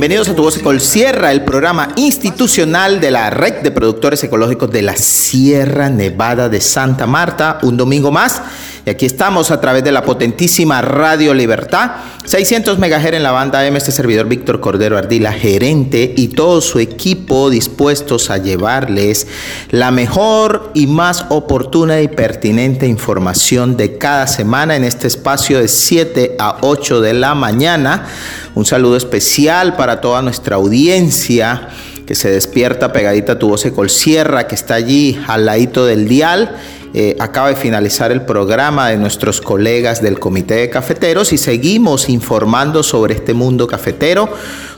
[0.00, 4.70] bienvenidos a Tu Voz Ecol Sierra, el programa institucional de la Red de Productores Ecológicos
[4.70, 7.58] de la Sierra Nevada de Santa Marta.
[7.64, 8.40] Un domingo más,
[8.86, 11.90] y aquí estamos a través de la potentísima Radio Libertad,
[12.30, 16.78] 600 MHz en la banda M, este servidor Víctor Cordero Ardila, gerente, y todo su
[16.78, 19.26] equipo dispuestos a llevarles
[19.70, 25.66] la mejor y más oportuna y pertinente información de cada semana en este espacio de
[25.66, 28.06] 7 a 8 de la mañana.
[28.54, 31.70] Un saludo especial para toda nuestra audiencia
[32.10, 36.56] que se despierta pegadita tu voz Ecol Sierra, que está allí al ladito del dial.
[36.92, 42.08] Eh, acaba de finalizar el programa de nuestros colegas del Comité de Cafeteros y seguimos
[42.08, 44.28] informando sobre este mundo cafetero,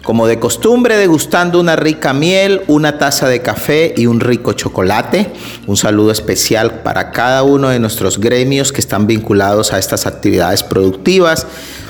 [0.03, 5.33] como de costumbre, degustando una rica miel, una taza de café y un rico chocolate.
[5.67, 10.63] Un saludo especial para cada uno de nuestros gremios que están vinculados a estas actividades
[10.63, 11.47] productivas.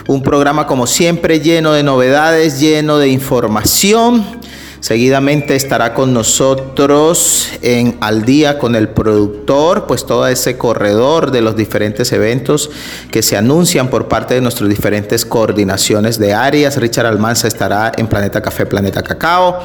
[0.07, 4.41] Un programa como siempre lleno de novedades, lleno de información.
[4.83, 11.40] Seguidamente estará con nosotros en Al día con el productor, pues todo ese corredor de
[11.40, 12.68] los diferentes eventos
[13.12, 16.79] que se anuncian por parte de nuestras diferentes coordinaciones de áreas.
[16.79, 19.61] Richard Almanza estará en Planeta Café, Planeta Cacao.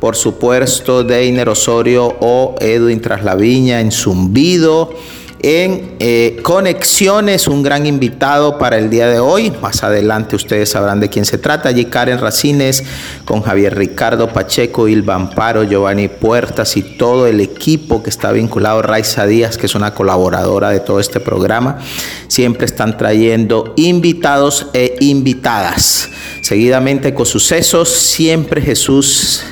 [0.00, 4.94] Por supuesto, Deiner Osorio o Edwin Traslaviña en Zumbido
[5.42, 9.52] en eh, Conexiones, un gran invitado para el día de hoy.
[9.60, 11.68] Más adelante ustedes sabrán de quién se trata.
[11.68, 12.84] Allí Karen Racines
[13.24, 18.82] con Javier Ricardo Pacheco, Ilva Amparo, Giovanni Puertas y todo el equipo que está vinculado.
[18.82, 21.78] Raiza Díaz, que es una colaboradora de todo este programa.
[22.28, 26.08] Siempre están trayendo invitados e invitadas.
[26.42, 29.42] Seguidamente con sucesos, siempre Jesús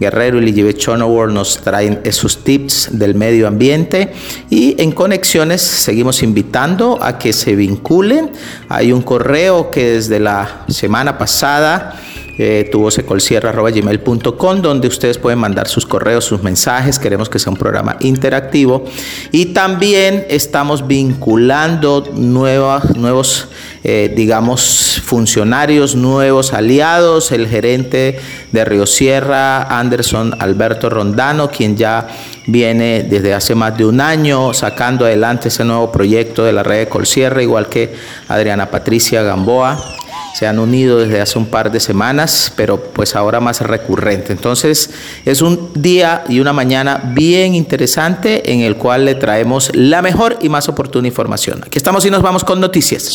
[0.00, 4.14] Guerrero y Ligibe Chonowar nos traen esos tips del medio ambiente
[4.48, 8.30] y en conexiones seguimos invitando a que se vinculen.
[8.70, 12.00] Hay un correo que desde la semana pasada
[12.38, 16.98] eh, tuvo secolsierra.gmail.com donde ustedes pueden mandar sus correos, sus mensajes.
[16.98, 18.84] Queremos que sea un programa interactivo.
[19.30, 23.48] Y también estamos vinculando nuevas, nuevos,
[23.84, 27.32] eh, digamos, funcionarios, nuevos aliados.
[27.32, 28.18] El gerente
[28.52, 32.08] de Río Sierra, Anderson Alberto Rondano, quien ya
[32.46, 36.80] viene desde hace más de un año sacando adelante ese nuevo proyecto de la red
[36.80, 37.94] de Colsierra, igual que
[38.28, 39.99] Adriana Patricia Gamboa
[40.34, 44.32] se han unido desde hace un par de semanas, pero pues ahora más recurrente.
[44.32, 44.90] Entonces
[45.24, 50.38] es un día y una mañana bien interesante en el cual le traemos la mejor
[50.40, 51.62] y más oportuna información.
[51.66, 53.10] Aquí estamos y nos vamos con noticias.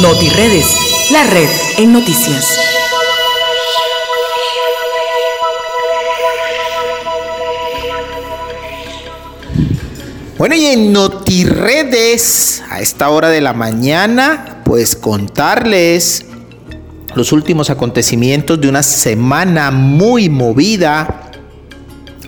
[0.00, 1.48] NotiRedes, la red
[1.78, 2.79] en noticias.
[10.40, 16.24] Bueno, y en NotiRedes, a esta hora de la mañana, pues contarles
[17.14, 21.30] los últimos acontecimientos de una semana muy movida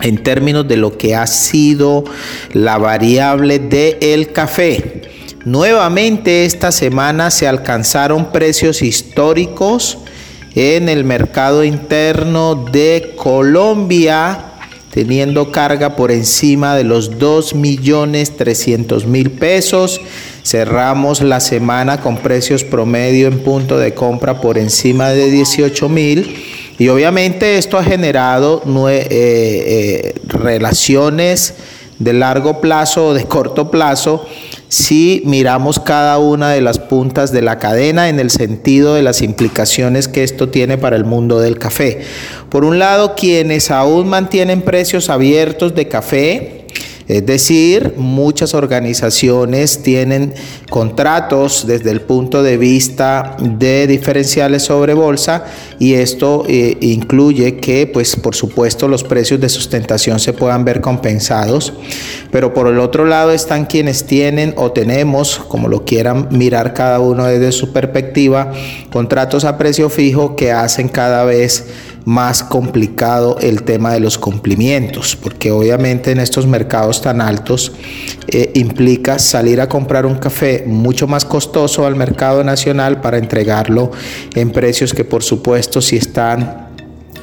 [0.03, 2.03] en términos de lo que ha sido
[2.51, 5.09] la variable del el café.
[5.43, 9.97] Nuevamente esta semana se alcanzaron precios históricos
[10.53, 14.52] en el mercado interno de Colombia
[14.93, 19.99] teniendo carga por encima de los 2 millones 300 mil pesos.
[20.43, 26.35] Cerramos la semana con precios promedio en punto de compra por encima de 18 mil.
[26.77, 31.55] Y obviamente esto ha generado eh, eh, relaciones
[31.97, 34.27] de largo plazo o de corto plazo
[34.73, 39.21] si miramos cada una de las puntas de la cadena en el sentido de las
[39.21, 42.01] implicaciones que esto tiene para el mundo del café.
[42.49, 46.62] Por un lado, quienes aún mantienen precios abiertos de café,
[47.07, 50.33] es decir, muchas organizaciones tienen
[50.69, 55.45] contratos desde el punto de vista de diferenciales sobre bolsa
[55.79, 60.81] y esto eh, incluye que, pues, por supuesto, los precios de sustentación se puedan ver
[60.81, 61.73] compensados.
[62.31, 66.99] Pero por el otro lado están quienes tienen o tenemos, como lo quieran mirar cada
[66.99, 68.51] uno desde su perspectiva,
[68.91, 71.65] contratos a precio fijo que hacen cada vez
[72.05, 77.71] más complicado el tema de los cumplimientos, porque obviamente en estos mercados tan altos
[78.27, 83.91] eh, implica salir a comprar un café mucho más costoso al mercado nacional para entregarlo
[84.35, 86.63] en precios que por supuesto si están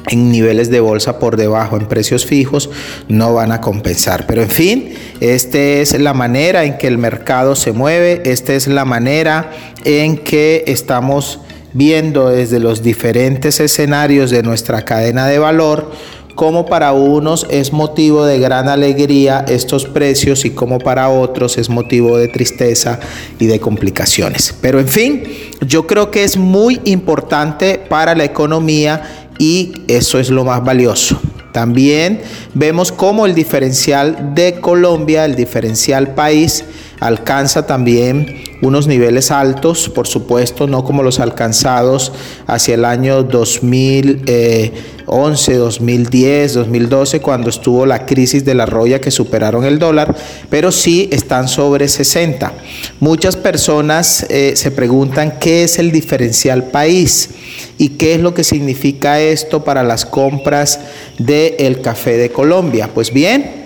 [0.09, 2.69] en niveles de bolsa por debajo, en precios fijos,
[3.07, 4.25] no van a compensar.
[4.25, 8.67] Pero en fin, esta es la manera en que el mercado se mueve, esta es
[8.67, 9.51] la manera
[9.85, 11.39] en que estamos
[11.73, 15.91] viendo desde los diferentes escenarios de nuestra cadena de valor
[16.35, 21.69] como para unos es motivo de gran alegría estos precios y como para otros es
[21.69, 22.99] motivo de tristeza
[23.39, 24.55] y de complicaciones.
[24.61, 25.23] Pero en fin,
[25.67, 31.19] yo creo que es muy importante para la economía y eso es lo más valioso.
[31.51, 32.21] También
[32.53, 36.63] vemos cómo el diferencial de Colombia, el diferencial país,
[37.01, 42.13] alcanza también unos niveles altos, por supuesto, no como los alcanzados
[42.45, 49.65] hacia el año 2011, 2010, 2012, cuando estuvo la crisis de la roya que superaron
[49.65, 50.15] el dólar,
[50.51, 52.53] pero sí están sobre 60.
[52.99, 57.31] Muchas personas eh, se preguntan qué es el diferencial país
[57.79, 60.79] y qué es lo que significa esto para las compras
[61.17, 62.91] del café de Colombia.
[62.93, 63.60] Pues bien,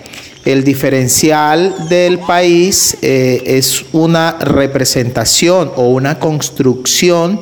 [0.46, 7.40] el diferencial del país eh, es una representación o una construcción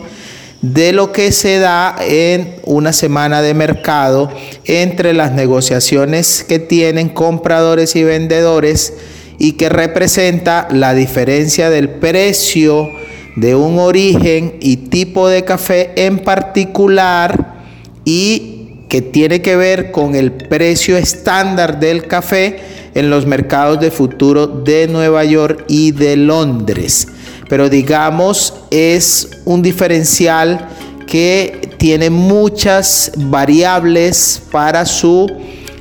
[0.63, 4.33] de lo que se da en una semana de mercado
[4.65, 8.95] entre las negociaciones que tienen compradores y vendedores
[9.39, 12.91] y que representa la diferencia del precio
[13.37, 17.53] de un origen y tipo de café en particular
[18.07, 18.55] y
[18.89, 22.61] que tiene que ver con el precio estándar del café
[22.95, 27.09] en los mercados de futuro de Nueva York y de Londres.
[27.49, 30.69] Pero digamos, es un diferencial
[31.07, 35.31] que tiene muchas variables para su,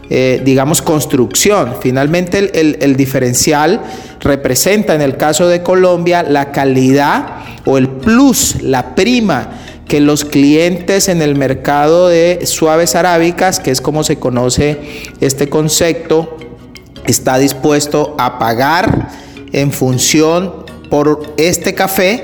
[0.10, 1.76] eh, digamos, construcción.
[1.80, 2.52] Finalmente,
[2.84, 3.82] el diferencial
[4.20, 10.26] representa en el caso de Colombia la calidad o el plus, la prima que los
[10.26, 14.80] clientes en el mercado de suaves arábicas, que es como se conoce
[15.20, 16.38] este concepto,
[17.06, 19.10] está dispuesto a pagar
[19.52, 22.24] en función por este café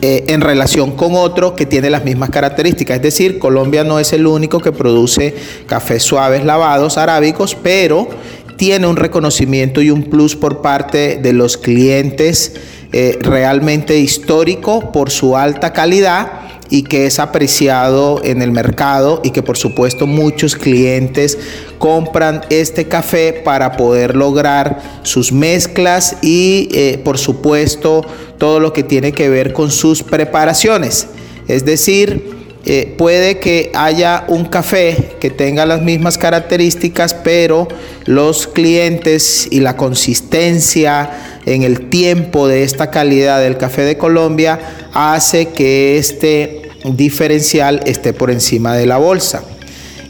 [0.00, 2.96] eh, en relación con otro que tiene las mismas características.
[2.96, 5.34] Es decir, Colombia no es el único que produce
[5.66, 8.08] cafés suaves lavados arábicos, pero
[8.56, 12.54] tiene un reconocimiento y un plus por parte de los clientes
[12.92, 19.30] eh, realmente histórico por su alta calidad y que es apreciado en el mercado y
[19.30, 21.38] que por supuesto muchos clientes
[21.78, 28.04] compran este café para poder lograr sus mezclas y eh, por supuesto
[28.38, 31.06] todo lo que tiene que ver con sus preparaciones.
[31.46, 32.34] Es decir,
[32.66, 37.68] eh, puede que haya un café que tenga las mismas características, pero
[38.04, 44.58] los clientes y la consistencia en el tiempo de esta calidad del café de Colombia
[44.92, 49.42] hace que este diferencial esté por encima de la bolsa.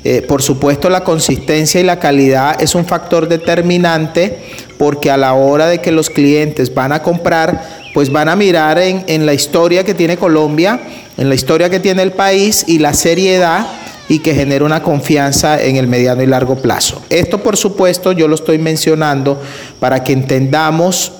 [0.04, 4.38] Eh, por supuesto, la consistencia y la calidad es un factor determinante
[4.76, 8.78] porque a la hora de que los clientes van a comprar, pues van a mirar
[8.78, 10.80] en, en la historia que tiene Colombia
[11.16, 13.66] en la historia que tiene el país y la seriedad
[14.08, 17.02] y que genera una confianza en el mediano y largo plazo.
[17.08, 19.40] Esto, por supuesto, yo lo estoy mencionando
[19.80, 21.12] para que entendamos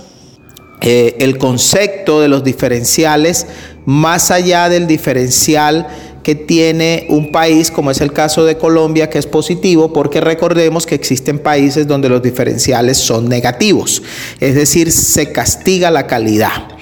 [0.87, 3.47] eh, el concepto de los diferenciales
[3.87, 5.87] más allá del diferencial
[6.25, 10.87] que tiene un país, como es el caso de Colombia, que es positivo, porque recordemos
[10.87, 14.03] que existen países donde los diferenciales son negativos,
[14.41, 16.75] es decir, se castiga la calidad.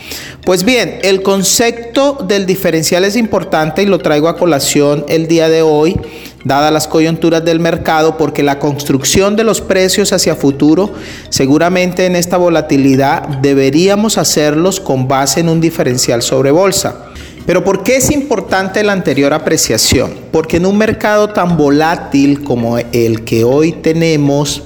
[0.44, 5.48] Pues bien, el concepto del diferencial es importante y lo traigo a colación el día
[5.48, 6.00] de hoy,
[6.44, 10.92] dadas las coyunturas del mercado, porque la construcción de los precios hacia futuro,
[11.28, 17.11] seguramente en esta volatilidad deberíamos hacerlos con base en un diferencial sobre bolsa.
[17.44, 20.14] Pero ¿por qué es importante la anterior apreciación?
[20.30, 24.62] Porque en un mercado tan volátil como el que hoy tenemos,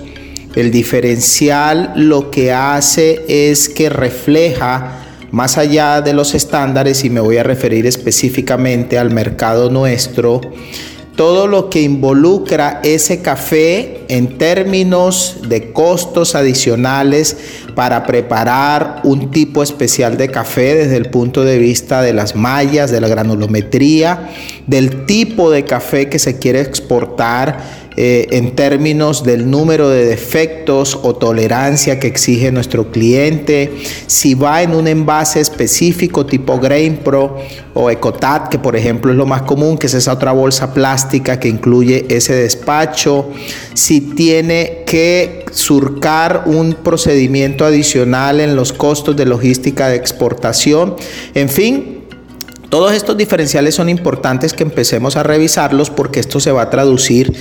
[0.54, 7.20] el diferencial lo que hace es que refleja más allá de los estándares, y me
[7.20, 10.40] voy a referir específicamente al mercado nuestro,
[11.16, 17.36] todo lo que involucra ese café en términos de costos adicionales
[17.74, 22.90] para preparar un tipo especial de café desde el punto de vista de las mallas,
[22.90, 24.30] de la granulometría,
[24.66, 30.98] del tipo de café que se quiere exportar eh, en términos del número de defectos
[31.02, 33.72] o tolerancia que exige nuestro cliente,
[34.06, 37.38] si va en un envase específico tipo Grain Pro
[37.72, 41.40] o Ecotat, que por ejemplo es lo más común, que es esa otra bolsa plástica
[41.40, 43.30] que incluye ese despacho,
[43.72, 50.96] si tiene que surcar un procedimiento adicional en los costos de logística de exportación,
[51.34, 51.96] en fin,
[52.68, 57.32] todos estos diferenciales son importantes que empecemos a revisarlos porque esto se va a traducir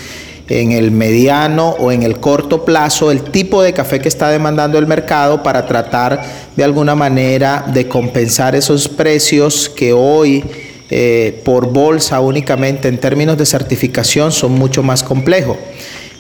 [0.48, 4.78] en el mediano o en el corto plazo el tipo de café que está demandando
[4.78, 6.22] el mercado para tratar
[6.56, 10.44] de alguna manera de compensar esos precios que hoy
[10.92, 15.58] eh, por bolsa únicamente en términos de certificación son mucho más complejos.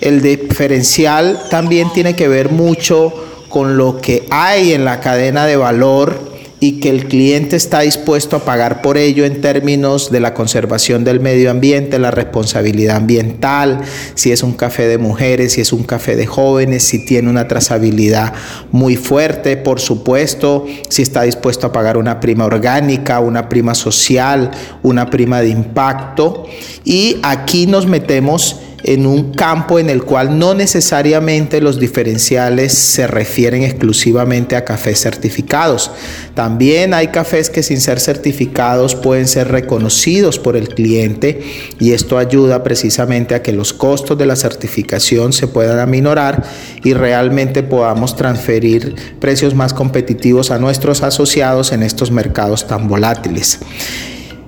[0.01, 3.13] El diferencial también tiene que ver mucho
[3.47, 8.35] con lo que hay en la cadena de valor y que el cliente está dispuesto
[8.35, 13.81] a pagar por ello en términos de la conservación del medio ambiente, la responsabilidad ambiental,
[14.15, 17.47] si es un café de mujeres, si es un café de jóvenes, si tiene una
[17.47, 18.33] trazabilidad
[18.71, 24.51] muy fuerte, por supuesto, si está dispuesto a pagar una prima orgánica, una prima social,
[24.81, 26.45] una prima de impacto.
[26.83, 33.07] Y aquí nos metemos en un campo en el cual no necesariamente los diferenciales se
[33.07, 35.89] refieren exclusivamente a cafés certificados.
[36.35, 41.41] También hay cafés que sin ser certificados pueden ser reconocidos por el cliente
[41.79, 46.43] y esto ayuda precisamente a que los costos de la certificación se puedan aminorar
[46.83, 53.59] y realmente podamos transferir precios más competitivos a nuestros asociados en estos mercados tan volátiles.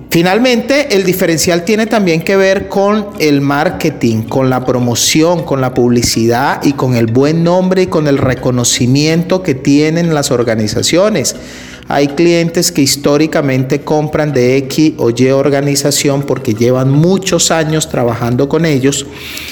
[0.09, 5.73] Finalmente, el diferencial tiene también que ver con el marketing, con la promoción, con la
[5.73, 11.35] publicidad y con el buen nombre y con el reconocimiento que tienen las organizaciones.
[11.89, 18.49] Hay clientes que históricamente compran de X o Y organización porque llevan muchos años trabajando
[18.49, 19.05] con ellos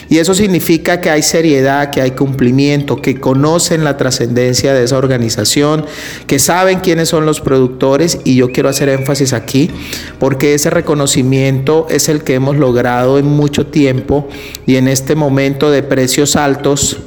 [0.10, 4.98] y eso significa que hay seriedad, que hay cumplimiento, que conocen la trascendencia de esa
[4.98, 5.86] organización,
[6.28, 9.72] que saben quiénes son los productores y yo quiero hacer énfasis aquí
[10.20, 14.28] porque ese reconocimiento es el que hemos logrado en mucho tiempo
[14.66, 16.98] y en este momento de precios altos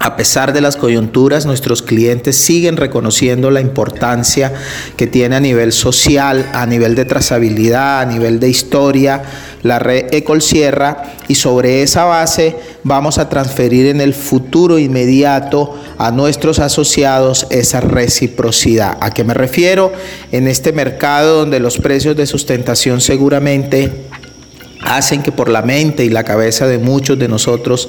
[0.00, 4.52] a pesar de las coyunturas, nuestros clientes siguen reconociendo la importancia
[4.96, 9.22] que tiene a nivel social, a nivel de trazabilidad, a nivel de historia,
[9.62, 15.76] la red Ecol Sierra y sobre esa base vamos a transferir en el futuro inmediato
[15.98, 18.96] a nuestros asociados esa reciprocidad.
[19.00, 19.92] ¿A qué me refiero?
[20.30, 24.06] En este mercado donde los precios de sustentación seguramente
[24.82, 27.88] hacen que por la mente y la cabeza de muchos de nosotros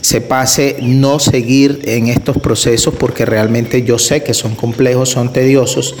[0.00, 5.32] se pase no seguir en estos procesos porque realmente yo sé que son complejos, son
[5.32, 5.94] tediosos,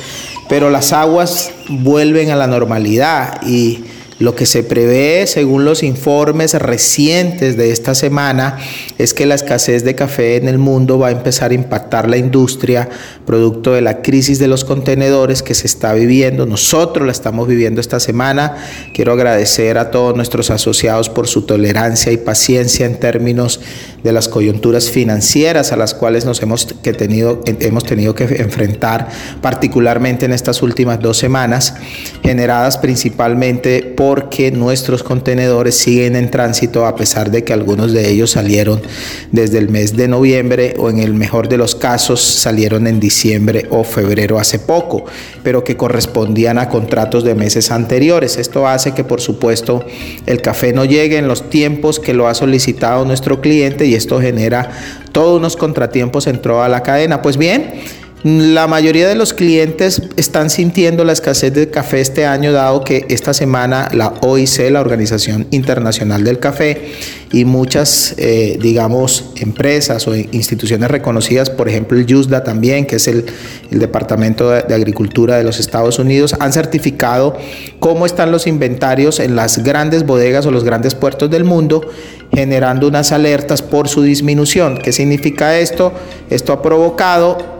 [0.48, 3.84] pero las aguas vuelven a la normalidad y
[4.20, 8.58] lo que se prevé, según los informes recientes de esta semana,
[8.98, 12.18] es que la escasez de café en el mundo va a empezar a impactar la
[12.18, 12.86] industria,
[13.24, 16.44] producto de la crisis de los contenedores que se está viviendo.
[16.44, 18.56] Nosotros la estamos viviendo esta semana.
[18.92, 23.60] Quiero agradecer a todos nuestros asociados por su tolerancia y paciencia en términos
[24.04, 29.08] de las coyunturas financieras a las cuales nos hemos, que tenido, hemos tenido que enfrentar,
[29.40, 31.74] particularmente en estas últimas dos semanas,
[32.22, 38.32] generadas principalmente porque nuestros contenedores siguen en tránsito a pesar de que algunos de ellos
[38.32, 38.82] salieron
[39.30, 43.68] desde el mes de noviembre o en el mejor de los casos salieron en diciembre
[43.70, 45.04] o febrero hace poco,
[45.44, 48.36] pero que correspondían a contratos de meses anteriores.
[48.36, 49.86] Esto hace que por supuesto
[50.26, 54.20] el café no llegue en los tiempos que lo ha solicitado nuestro cliente y esto
[54.20, 54.72] genera
[55.12, 57.22] todos unos contratiempos en toda la cadena.
[57.22, 57.74] Pues bien,
[58.22, 63.06] la mayoría de los clientes están sintiendo la escasez de café este año, dado que
[63.08, 66.92] esta semana la OIC, la Organización Internacional del Café,
[67.32, 73.08] y muchas, eh, digamos, empresas o instituciones reconocidas, por ejemplo el USDA también, que es
[73.08, 73.24] el,
[73.70, 77.36] Departamento de, de Agricultura de los Estados Unidos, han certificado
[77.78, 81.88] cómo están los inventarios en las grandes bodegas o los grandes puertos del mundo,
[82.34, 84.76] generando unas alertas por su disminución.
[84.76, 85.92] ¿Qué significa esto?
[86.28, 87.59] Esto ha provocado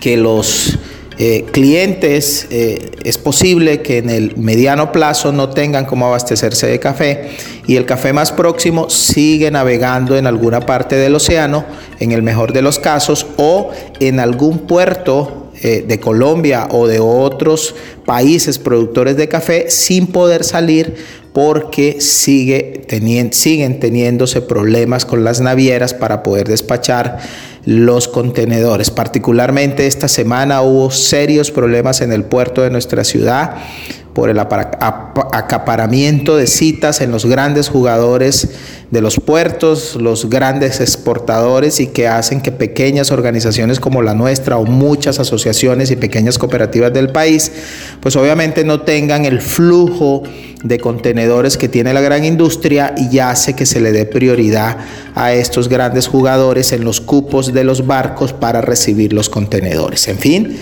[0.00, 0.78] que los
[1.18, 6.78] eh, clientes eh, es posible que en el mediano plazo no tengan cómo abastecerse de
[6.78, 7.30] café
[7.66, 11.64] y el café más próximo sigue navegando en alguna parte del océano,
[12.00, 17.00] en el mejor de los casos, o en algún puerto eh, de Colombia o de
[17.00, 17.74] otros
[18.04, 20.96] países productores de café sin poder salir
[21.32, 22.86] porque sigue
[23.32, 27.20] siguen teniéndose problemas con las navieras para poder despachar
[27.66, 28.90] los contenedores.
[28.90, 33.56] Particularmente esta semana hubo serios problemas en el puerto de nuestra ciudad
[34.16, 38.48] por el acaparamiento de citas en los grandes jugadores
[38.90, 44.56] de los puertos, los grandes exportadores y que hacen que pequeñas organizaciones como la nuestra
[44.56, 47.52] o muchas asociaciones y pequeñas cooperativas del país,
[48.00, 50.22] pues obviamente no tengan el flujo
[50.64, 54.78] de contenedores que tiene la gran industria y hace que se le dé prioridad
[55.14, 60.08] a estos grandes jugadores en los cupos de los barcos para recibir los contenedores.
[60.08, 60.56] En fin,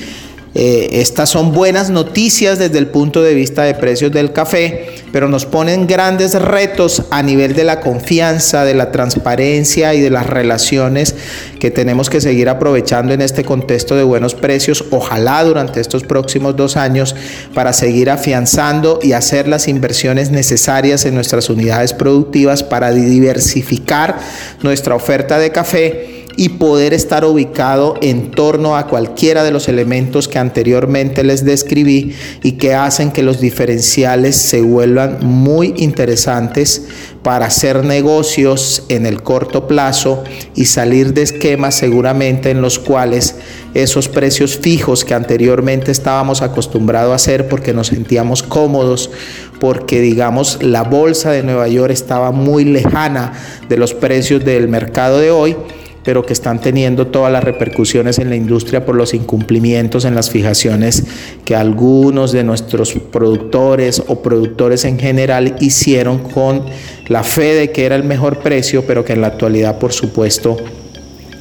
[0.56, 5.28] eh, estas son buenas noticias desde el punto de vista de precios del café, pero
[5.28, 10.28] nos ponen grandes retos a nivel de la confianza, de la transparencia y de las
[10.28, 11.16] relaciones
[11.58, 16.54] que tenemos que seguir aprovechando en este contexto de buenos precios, ojalá durante estos próximos
[16.54, 17.16] dos años,
[17.52, 24.20] para seguir afianzando y hacer las inversiones necesarias en nuestras unidades productivas para diversificar
[24.62, 30.29] nuestra oferta de café y poder estar ubicado en torno a cualquiera de los elementos
[30.29, 36.87] que anteriormente les describí y que hacen que los diferenciales se vuelvan muy interesantes
[37.23, 40.25] para hacer negocios en el corto plazo
[40.55, 43.37] y salir de esquemas seguramente en los cuales
[43.73, 49.11] esos precios fijos que anteriormente estábamos acostumbrados a hacer porque nos sentíamos cómodos,
[49.59, 53.33] porque digamos la bolsa de Nueva York estaba muy lejana
[53.69, 55.57] de los precios del mercado de hoy,
[56.04, 60.30] pero que están teniendo todas las repercusiones en la industria por los incumplimientos en las
[60.30, 61.04] fijaciones
[61.44, 66.66] que algunos de nuestros productores o productores en general hicieron con
[67.08, 70.56] la fe de que era el mejor precio, pero que en la actualidad, por supuesto,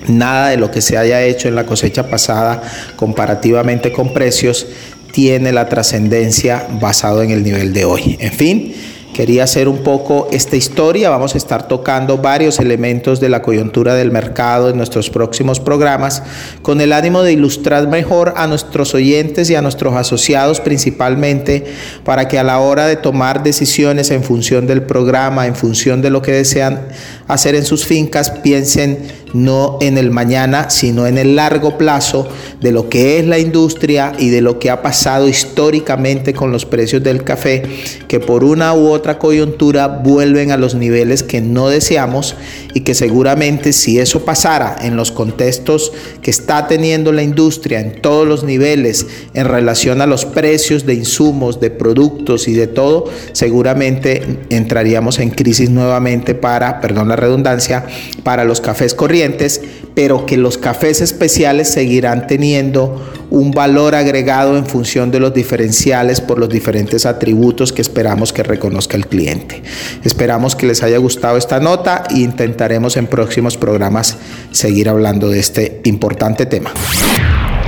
[0.07, 2.61] nada de lo que se haya hecho en la cosecha pasada
[2.95, 4.67] comparativamente con precios
[5.11, 8.17] tiene la trascendencia basado en el nivel de hoy.
[8.19, 8.73] En fin,
[9.13, 11.11] Quería hacer un poco esta historia.
[11.11, 16.23] Vamos a estar tocando varios elementos de la coyuntura del mercado en nuestros próximos programas
[16.63, 21.63] con el ánimo de ilustrar mejor a nuestros oyentes y a nuestros asociados principalmente
[22.03, 26.09] para que a la hora de tomar decisiones en función del programa, en función de
[26.09, 26.87] lo que desean
[27.27, 28.97] hacer en sus fincas, piensen
[29.33, 32.27] no en el mañana, sino en el largo plazo
[32.61, 36.65] de lo que es la industria y de lo que ha pasado históricamente con los
[36.65, 37.63] precios del café,
[38.07, 42.35] que por una u otra coyuntura vuelven a los niveles que no deseamos
[42.73, 48.01] y que seguramente si eso pasara en los contextos que está teniendo la industria en
[48.01, 53.05] todos los niveles en relación a los precios de insumos, de productos y de todo,
[53.33, 57.85] seguramente entraríamos en crisis nuevamente para, perdón la redundancia,
[58.23, 59.61] para los cafés corrientes
[59.95, 66.21] pero que los cafés especiales seguirán teniendo un valor agregado en función de los diferenciales
[66.21, 69.63] por los diferentes atributos que esperamos que reconozca el cliente.
[70.03, 74.17] Esperamos que les haya gustado esta nota e intentaremos en próximos programas
[74.51, 76.71] seguir hablando de este importante tema.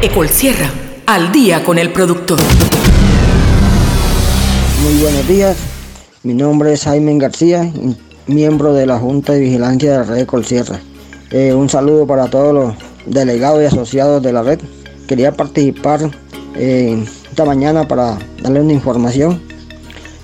[0.01, 0.69] Ecol Sierra,
[1.05, 2.39] al día con el productor.
[4.83, 5.57] Muy buenos días,
[6.23, 7.71] mi nombre es Jaime García,
[8.27, 10.79] miembro de la Junta de Vigilancia de la Red Sierra.
[11.31, 12.75] Eh, un saludo para todos los
[13.07, 14.59] delegados y asociados de la red.
[15.07, 16.11] Quería participar
[16.55, 19.41] eh, esta mañana para darle una información.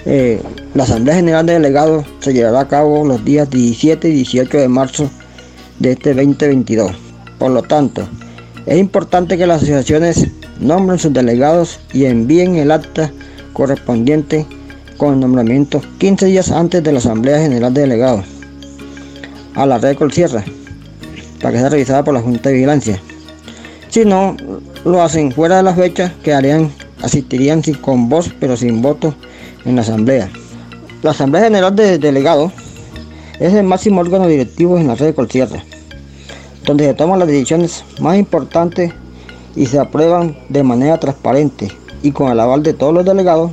[0.05, 0.41] Eh,
[0.73, 4.67] la Asamblea General de Delegados se llevará a cabo los días 17 y 18 de
[4.67, 5.09] marzo
[5.79, 6.91] de este 2022.
[7.39, 8.07] Por lo tanto,
[8.67, 10.27] es importante que las asociaciones
[10.59, 13.11] nombren sus delegados y envíen el acta
[13.53, 14.45] correspondiente
[14.97, 18.25] con el nombramiento 15 días antes de la Asamblea General de Delegados
[19.55, 20.45] a la red Colsierra
[21.41, 23.01] para que sea revisada por la Junta de Vigilancia.
[23.89, 24.38] Si no
[24.86, 29.13] lo hacen fuera de la fecha, quedarían, asistirían con voz pero sin voto
[29.65, 30.30] en la Asamblea.
[31.01, 32.51] La Asamblea General de Delegados
[33.39, 35.63] es el máximo órgano directivo en la red de Colsierra,
[36.65, 38.93] donde se toman las decisiones más importantes
[39.56, 41.71] y se aprueban de manera transparente
[42.04, 43.51] y con el aval de todos los delegados,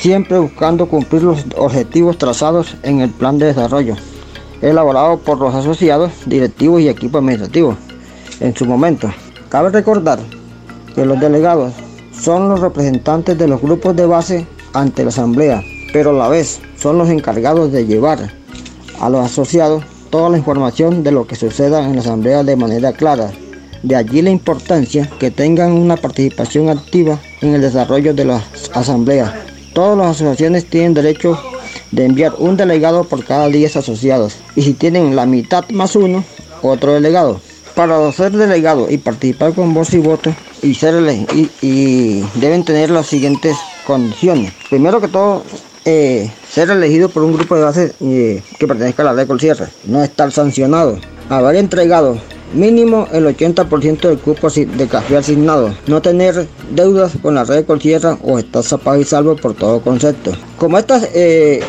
[0.00, 3.96] siempre buscando cumplir los objetivos trazados en el plan de desarrollo
[4.62, 7.76] elaborado por los asociados, directivos y equipo administrativo
[8.40, 9.12] en su momento.
[9.48, 10.18] Cabe recordar
[10.94, 11.72] que los delegados
[12.12, 16.60] son los representantes de los grupos de base ante la asamblea, pero a la vez
[16.76, 18.32] son los encargados de llevar
[19.00, 22.92] a los asociados toda la información de lo que suceda en la asamblea de manera
[22.92, 23.30] clara.
[23.82, 28.42] De allí la importancia que tengan una participación activa en el desarrollo de las
[28.74, 29.32] asambleas.
[29.72, 31.38] Todas las asociaciones tienen derecho
[31.90, 36.24] de enviar un delegado por cada 10 asociados y si tienen la mitad más uno,
[36.62, 37.40] otro delegado.
[37.74, 40.94] Para ser delegado y participar con voz y voto y, ser
[41.62, 44.52] y, deben tener las siguientes condiciones.
[44.68, 45.44] Primero que todo,
[45.84, 49.70] eh, ser elegido por un grupo de base eh, que pertenezca a la ley Sierra,
[49.84, 50.98] no estar sancionado,
[51.28, 52.18] haber entregado
[52.52, 58.18] mínimo el 80% del cupo de café asignado, no tener deudas con la red Colsierra
[58.22, 60.32] o estar zapado y salvo por todo concepto.
[60.58, 61.60] Como estas, eh,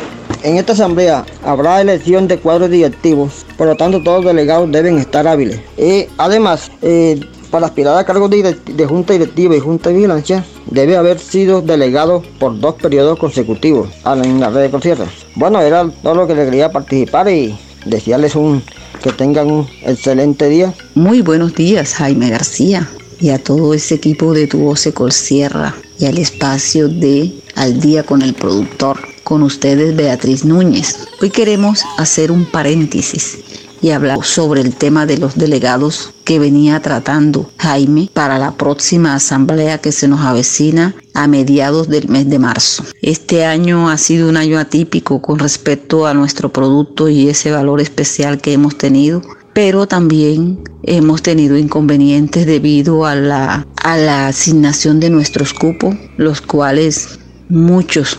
[0.42, 4.98] en esta asamblea habrá elección de cuadros directivos, por lo tanto todos los delegados deben
[4.98, 5.60] estar hábiles.
[5.76, 10.96] Y además, eh, para aspirar a cargos de, junta directiva y junta de vigilancia, debe
[10.96, 15.06] haber sido delegado por dos periodos consecutivos en la red de Colsierra.
[15.34, 18.62] Bueno, era todo lo que le quería participar y desearles un
[19.02, 20.74] que tengan un excelente día.
[20.94, 22.88] Muy buenos días, Jaime García,
[23.20, 28.02] y a todo ese equipo de Tu Voz Colsierra y al espacio de Al Día
[28.02, 28.98] con el Productor.
[29.24, 30.96] Con ustedes, Beatriz Núñez.
[31.20, 33.38] Hoy queremos hacer un paréntesis
[33.82, 39.14] y hablar sobre el tema de los delegados que venía tratando Jaime para la próxima
[39.14, 42.84] asamblea que se nos avecina a mediados del mes de marzo.
[43.02, 47.80] Este año ha sido un año atípico con respecto a nuestro producto y ese valor
[47.80, 55.00] especial que hemos tenido pero también hemos tenido inconvenientes debido a la, a la asignación
[55.00, 58.18] de nuestros cupos, los cuales muchos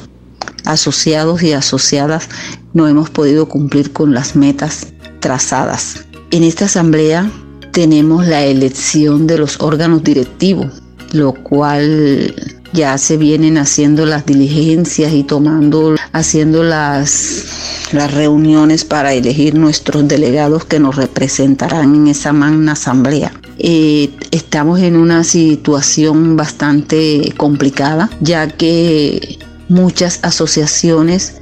[0.65, 2.28] asociados y asociadas
[2.74, 4.88] no hemos podido cumplir con las metas
[5.22, 6.06] trazadas.
[6.32, 7.32] En esta asamblea
[7.72, 10.82] tenemos la elección de los órganos directivos,
[11.14, 12.36] lo cual
[12.74, 17.46] ya se vienen haciendo las diligencias y tomando, haciendo las,
[17.92, 23.34] las reuniones para elegir nuestros delegados que nos representarán en esa magna asamblea.
[23.58, 31.40] Eh, estamos en una situación bastante complicada, ya que muchas asociaciones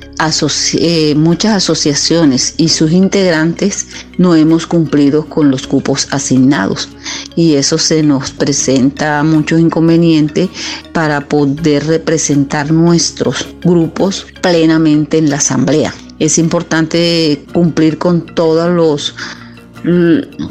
[0.73, 6.89] eh, muchas asociaciones y sus integrantes no hemos cumplido con los cupos asignados
[7.37, 10.49] y eso se nos presenta muchos inconvenientes
[10.91, 15.93] para poder representar nuestros grupos plenamente en la asamblea.
[16.19, 19.15] Es importante cumplir con todos los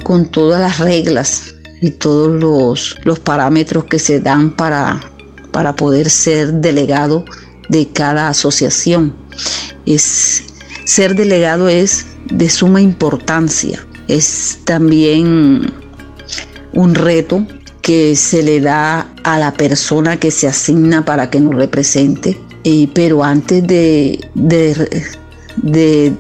[0.03, 5.01] con todas las reglas y todos los, los parámetros que se dan para,
[5.53, 7.27] para poder ser delegado
[7.69, 9.28] de cada asociación.
[9.87, 10.45] Es,
[10.85, 13.85] ser delegado es de suma importancia.
[14.09, 15.73] Es también
[16.73, 17.47] un reto
[17.83, 22.39] que se le da a la persona que se asigna para que nos represente.
[22.93, 24.21] pero antes de,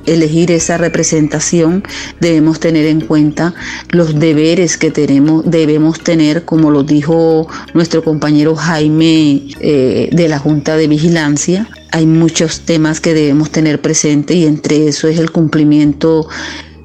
[0.06, 1.84] elegir esa representación
[2.20, 3.54] debemos tener en cuenta
[3.90, 10.38] los deberes que tenemos, debemos tener, como lo dijo nuestro compañero Jaime eh, de la
[10.38, 11.68] Junta de Vigilancia.
[11.92, 16.28] Hay muchos temas que debemos tener presente y entre eso es el cumplimiento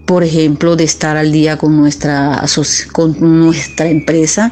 [0.05, 2.43] por ejemplo, de estar al día con nuestra,
[2.91, 4.51] con nuestra empresa,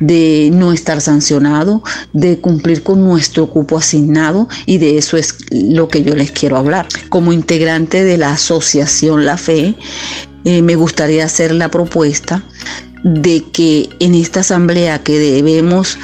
[0.00, 5.88] de no estar sancionado, de cumplir con nuestro cupo asignado y de eso es lo
[5.88, 6.86] que yo les quiero hablar.
[7.08, 9.74] Como integrante de la asociación La Fe,
[10.44, 12.44] eh, me gustaría hacer la propuesta
[13.04, 15.98] de que en esta asamblea que debemos,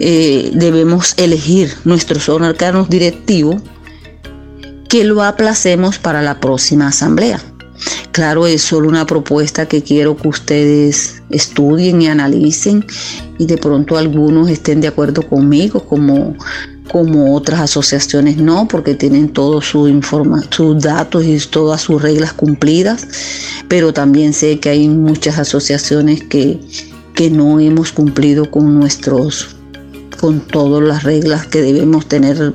[0.00, 3.62] eh, debemos elegir nuestros órganos directivos,
[4.88, 7.40] que lo aplacemos para la próxima asamblea.
[8.12, 12.84] Claro, es solo una propuesta que quiero que ustedes estudien y analicen
[13.38, 16.34] y de pronto algunos estén de acuerdo conmigo como
[16.88, 19.88] como otras asociaciones no, porque tienen todos su
[20.50, 23.06] sus datos y todas sus reglas cumplidas,
[23.68, 26.58] pero también sé que hay muchas asociaciones que,
[27.14, 29.57] que no hemos cumplido con nuestros,
[30.20, 32.52] con todas las reglas que debemos tener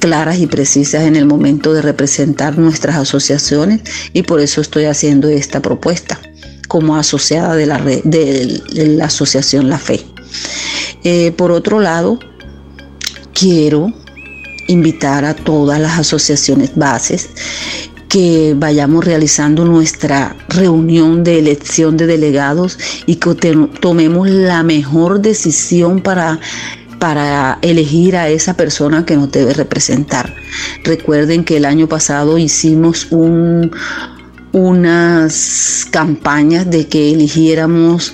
[0.00, 3.80] claras y precisas en el momento de representar nuestras asociaciones
[4.12, 6.20] y por eso estoy haciendo esta propuesta
[6.68, 10.04] como asociada de la, de, la asociación La Fe.
[11.04, 12.18] Eh, por otro lado,
[13.32, 13.92] quiero
[14.68, 17.28] invitar a todas las asociaciones bases
[18.14, 23.34] que vayamos realizando nuestra reunión de elección de delegados y que
[23.80, 26.38] tomemos la mejor decisión para
[27.00, 30.32] para elegir a esa persona que nos debe representar.
[30.84, 33.08] Recuerden que el año pasado hicimos
[34.52, 38.12] unas campañas de que eligiéramos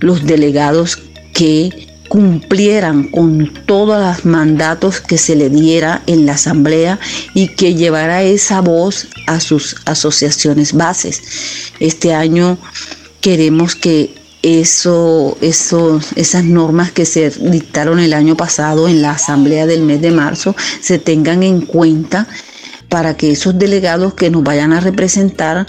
[0.00, 0.98] los delegados
[1.32, 6.98] que cumplieran con todos los mandatos que se le diera en la asamblea
[7.34, 11.22] y que llevara esa voz a sus asociaciones bases.
[11.80, 12.58] Este año
[13.20, 19.66] queremos que eso, eso, esas normas que se dictaron el año pasado en la asamblea
[19.66, 22.28] del mes de marzo se tengan en cuenta
[22.90, 25.66] para que esos delegados que nos vayan a representar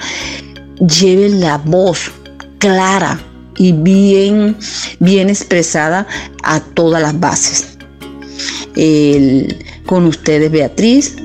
[0.80, 2.12] lleven la voz
[2.60, 3.20] clara
[3.58, 4.58] y bien,
[5.00, 6.08] bien expresada
[6.44, 7.78] a todas las bases.
[9.86, 11.16] con ustedes, Beatriz,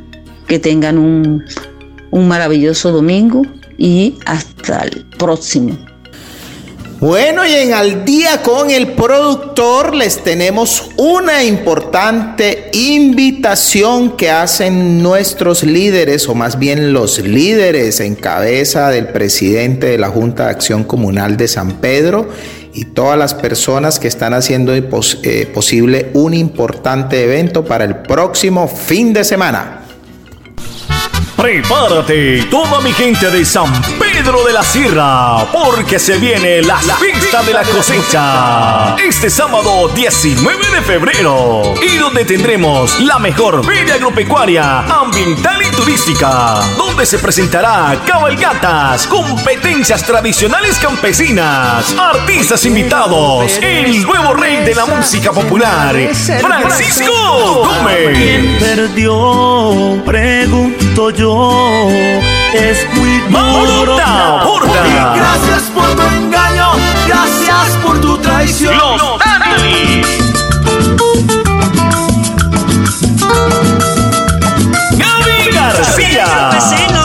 [0.47, 3.43] que tengan un maravilloso domingo
[3.79, 5.90] y hasta el próximo.
[7.01, 15.03] Bueno, y en Al día con el productor les tenemos una importante invitación que hacen
[15.03, 20.51] nuestros líderes, o más bien los líderes en cabeza del presidente de la Junta de
[20.51, 22.29] Acción Comunal de San Pedro
[22.75, 28.69] y todas las personas que están haciendo eh, posible un importante evento para el próximo
[28.69, 29.85] fin de semana.
[31.35, 37.43] Prepárate, toda mi gente de San Pedro de la Sierra, porque se viene la, fiesta
[37.43, 38.95] de la cosecha.
[38.97, 46.61] Este sábado 19 de febrero, y donde tendremos la mejor feria agropecuaria, ambiental y turística,
[46.77, 55.33] donde se presentará cabalgatas, competencias tradicionales campesinas, artistas invitados, el nuevo rey de la música
[55.33, 55.97] popular,
[56.41, 58.17] Francisco Gómez.
[58.17, 60.01] ¿Quién perdió?
[60.05, 63.97] Pregunto yo es muy duro.
[63.97, 66.73] Gracias por tu engaño,
[67.07, 68.77] gracias por tu traición.
[68.77, 69.19] Los
[74.99, 77.00] Gaby García.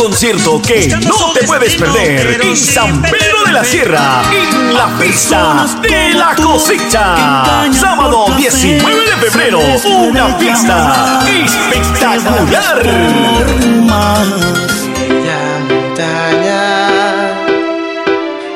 [0.00, 5.66] Concierto que no te puedes perder en San Pedro de la Sierra, en la pista
[5.82, 7.70] de la cosecha.
[7.70, 12.82] Sábado 19 de febrero, una fiesta espectacular.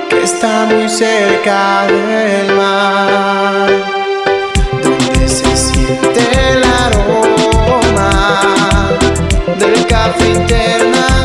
[0.08, 3.68] que está muy cerca del mar,
[4.82, 6.20] donde se siente
[6.52, 8.12] el aroma
[9.58, 11.23] del café internacional.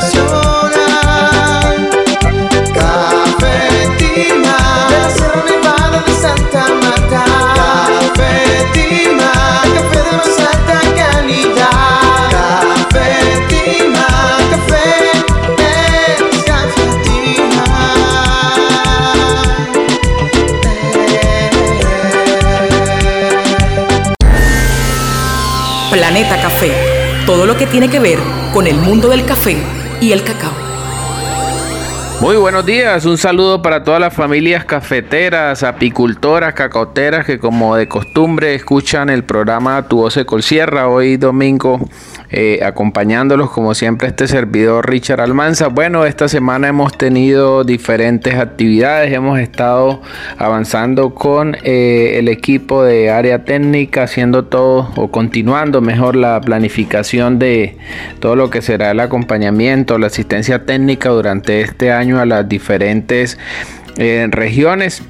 [26.38, 26.72] Café.
[27.26, 28.20] Todo lo que tiene que ver
[28.54, 29.58] con el mundo del café
[30.00, 30.52] y el cacao.
[32.22, 37.88] Muy buenos días, un saludo para todas las familias cafeteras, apicultoras, cacaoteras que como de
[37.88, 41.80] costumbre escuchan el programa Tu Voz de Colsierra hoy domingo
[42.32, 45.68] eh, acompañándolos como siempre este servidor Richard Almanza.
[45.68, 50.02] Bueno, esta semana hemos tenido diferentes actividades, hemos estado
[50.38, 57.39] avanzando con eh, el equipo de área técnica, haciendo todo o continuando mejor la planificación
[57.39, 57.78] de
[58.20, 63.39] todo lo que será el acompañamiento, la asistencia técnica durante este año a las diferentes
[63.97, 65.04] eh, regiones.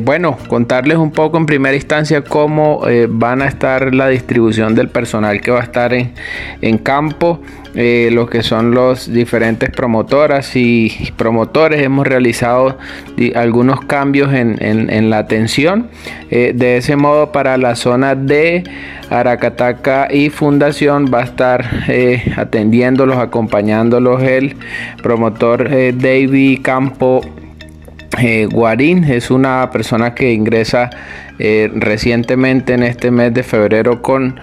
[0.00, 4.88] Bueno, contarles un poco en primera instancia cómo eh, van a estar la distribución del
[4.88, 6.12] personal que va a estar en,
[6.78, 7.40] campo.
[7.76, 12.76] Eh, lo que son los diferentes promotoras y promotores hemos realizado
[13.36, 15.88] algunos cambios en, en- en la atención
[16.32, 18.62] Eh, de ese modo para la zona de
[19.08, 21.64] Aracataca y Fundación va a estar
[22.36, 24.56] atendiéndolos acompañándolos el
[25.02, 27.20] promotor David Campo
[28.22, 30.90] eh, Guarín es una persona que ingresa
[31.38, 34.38] eh, recientemente en este mes de febrero con,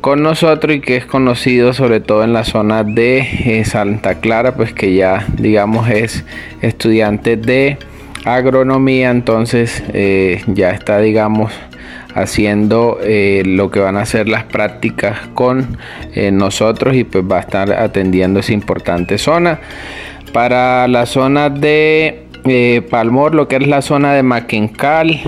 [0.00, 4.54] con nosotros y que es conocido sobre todo en la zona de eh, Santa Clara,
[4.54, 6.24] pues que ya digamos es
[6.60, 7.78] estudiante de
[8.24, 9.84] agronomía, entonces
[10.48, 11.52] ya está digamos
[12.12, 12.98] haciendo
[13.44, 15.78] lo que van a ser las prácticas con
[16.32, 19.60] nosotros y pues va a estar atendiendo esa importante zona.
[20.32, 25.20] Para la zona de eh, Palmor, lo que es la zona de Maquencal,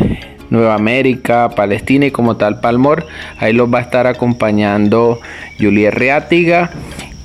[0.51, 3.07] Nueva América, Palestina y como tal Palmor,
[3.39, 5.21] ahí los va a estar acompañando
[5.59, 6.71] Juliet Reátiga,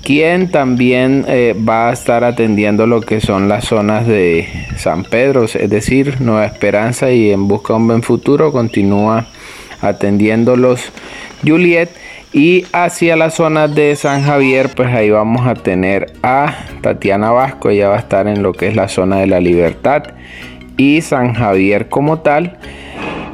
[0.04, 5.46] quien también eh, va a estar atendiendo lo que son las zonas de San Pedro,
[5.46, 9.26] es decir, Nueva Esperanza y en Busca de un Buen Futuro continúa
[9.82, 10.92] atendiéndolos
[11.46, 11.90] Juliet.
[12.34, 17.70] Y hacia la zona de San Javier, pues ahí vamos a tener a Tatiana Vasco,
[17.70, 20.04] ella va a estar en lo que es la zona de la libertad
[20.76, 22.58] y San Javier como tal.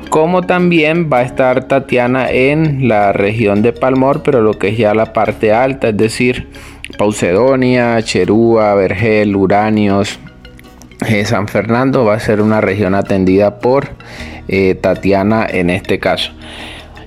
[0.10, 4.78] Como también va a estar Tatiana en la región de Palmor, pero lo que es
[4.78, 6.50] ya la parte alta, es decir,
[6.98, 10.20] Paucedonia, Cherúa, Vergel, Uranios,
[11.08, 13.90] eh, San Fernando va a ser una región atendida por
[14.50, 16.32] eh, Tatiana en este caso.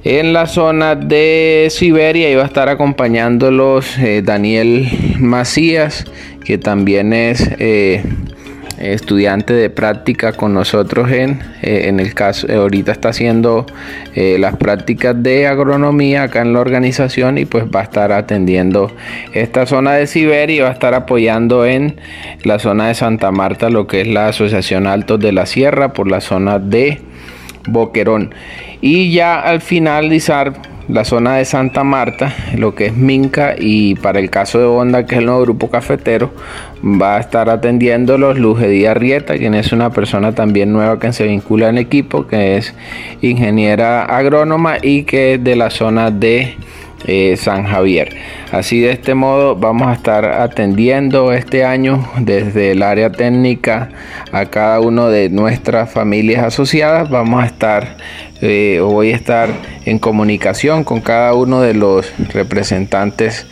[0.04, 2.28] En la zona de Siberia.
[2.28, 4.88] Iba a estar acompañándolos eh, Daniel
[5.20, 6.06] Macías,
[6.44, 8.02] que también es eh,
[8.78, 13.64] estudiante de práctica con nosotros en, eh, en el caso, ahorita está haciendo
[14.14, 18.90] las prácticas de agronomía acá en la organización y pues va a estar atendiendo
[19.32, 21.96] esta zona de Siberia y va a estar apoyando en
[22.42, 26.10] la zona de Santa Marta lo que es la Asociación Altos de la Sierra por
[26.10, 27.00] la zona de
[27.66, 28.34] Boquerón.
[28.80, 30.54] Y ya al finalizar
[30.88, 35.06] la zona de Santa Marta, lo que es Minca y para el caso de Honda,
[35.06, 36.32] que es el nuevo grupo cafetero,
[36.84, 41.24] va a estar atendiendo los Díaz Rieta, quien es una persona también nueva que se
[41.24, 42.74] vincula al equipo, que es
[43.20, 46.56] ingeniera agrónoma y que es de la zona de
[47.06, 48.16] eh, San Javier.
[48.50, 53.90] Así de este modo vamos a estar atendiendo este año desde el área técnica
[54.30, 57.10] a cada uno de nuestras familias asociadas.
[57.10, 57.96] Vamos a estar
[58.40, 59.48] eh, o voy a estar
[59.84, 63.46] en comunicación con cada uno de los representantes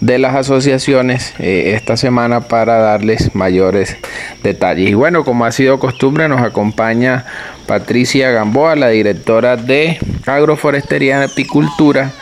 [0.00, 3.96] de las asociaciones eh, esta semana para darles mayores
[4.42, 4.90] detalles.
[4.90, 7.24] Y bueno, como ha sido costumbre, nos acompaña
[7.66, 12.12] Patricia Gamboa, la directora de Agroforestería y Apicultura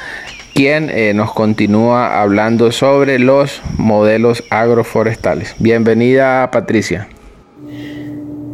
[0.55, 5.55] quien eh, nos continúa hablando sobre los modelos agroforestales.
[5.59, 7.09] Bienvenida Patricia.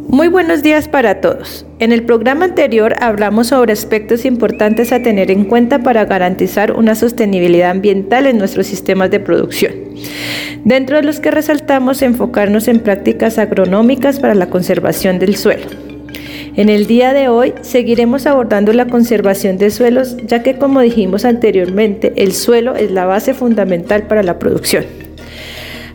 [0.07, 1.67] Muy buenos días para todos.
[1.77, 6.95] En el programa anterior hablamos sobre aspectos importantes a tener en cuenta para garantizar una
[6.95, 9.73] sostenibilidad ambiental en nuestros sistemas de producción.
[10.63, 15.88] Dentro de los que resaltamos enfocarnos en prácticas agronómicas para la conservación del suelo.
[16.55, 21.23] En el día de hoy seguiremos abordando la conservación de suelos, ya que como dijimos
[21.23, 24.85] anteriormente, el suelo es la base fundamental para la producción.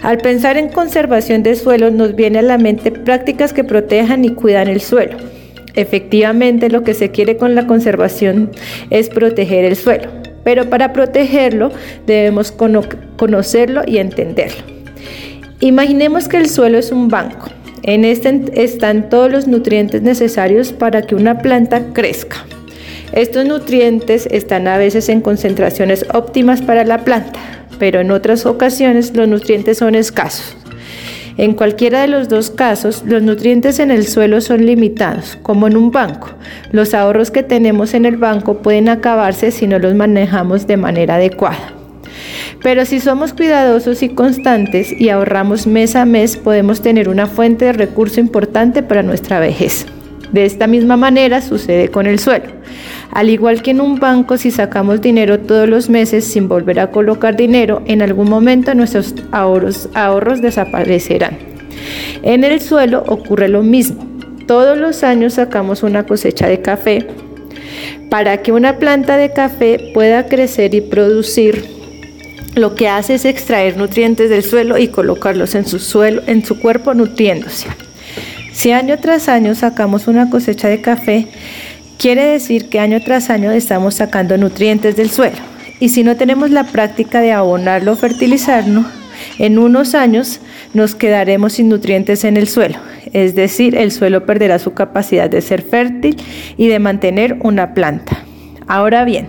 [0.02, 4.30] Al pensar en conservación de suelos nos viene a la mente prácticas que protejan y
[4.30, 5.16] cuidan el suelo.
[5.74, 8.50] Efectivamente, lo que se quiere con la conservación
[8.90, 10.10] es proteger el suelo,
[10.44, 11.72] pero para protegerlo
[12.06, 14.62] debemos conocerlo y entenderlo.
[15.58, 17.53] Imaginemos que el suelo es un banco
[17.84, 22.46] en este están todos los nutrientes necesarios para que una planta crezca.
[23.12, 27.38] Estos nutrientes están a veces en concentraciones óptimas para la planta,
[27.78, 30.56] pero en otras ocasiones los nutrientes son escasos.
[31.36, 35.76] En cualquiera de los dos casos, los nutrientes en el suelo son limitados, como en
[35.76, 36.30] un banco.
[36.72, 41.16] Los ahorros que tenemos en el banco pueden acabarse si no los manejamos de manera
[41.16, 41.73] adecuada.
[42.64, 47.66] Pero si somos cuidadosos y constantes y ahorramos mes a mes, podemos tener una fuente
[47.66, 49.84] de recurso importante para nuestra vejez.
[50.32, 52.46] De esta misma manera sucede con el suelo.
[53.10, 56.90] Al igual que en un banco, si sacamos dinero todos los meses sin volver a
[56.90, 61.36] colocar dinero, en algún momento nuestros ahorros, ahorros desaparecerán.
[62.22, 64.08] En el suelo ocurre lo mismo.
[64.46, 67.08] Todos los años sacamos una cosecha de café.
[68.08, 71.83] Para que una planta de café pueda crecer y producir
[72.54, 76.58] lo que hace es extraer nutrientes del suelo y colocarlos en su suelo, en su
[76.60, 77.68] cuerpo nutriéndose.
[78.52, 81.26] Si año tras año sacamos una cosecha de café,
[81.98, 85.38] quiere decir que año tras año estamos sacando nutrientes del suelo.
[85.80, 88.84] Y si no tenemos la práctica de abonarlo o fertilizarlo,
[89.38, 90.40] en unos años
[90.72, 92.78] nos quedaremos sin nutrientes en el suelo,
[93.12, 96.16] es decir, el suelo perderá su capacidad de ser fértil
[96.56, 98.24] y de mantener una planta.
[98.66, 99.28] Ahora bien,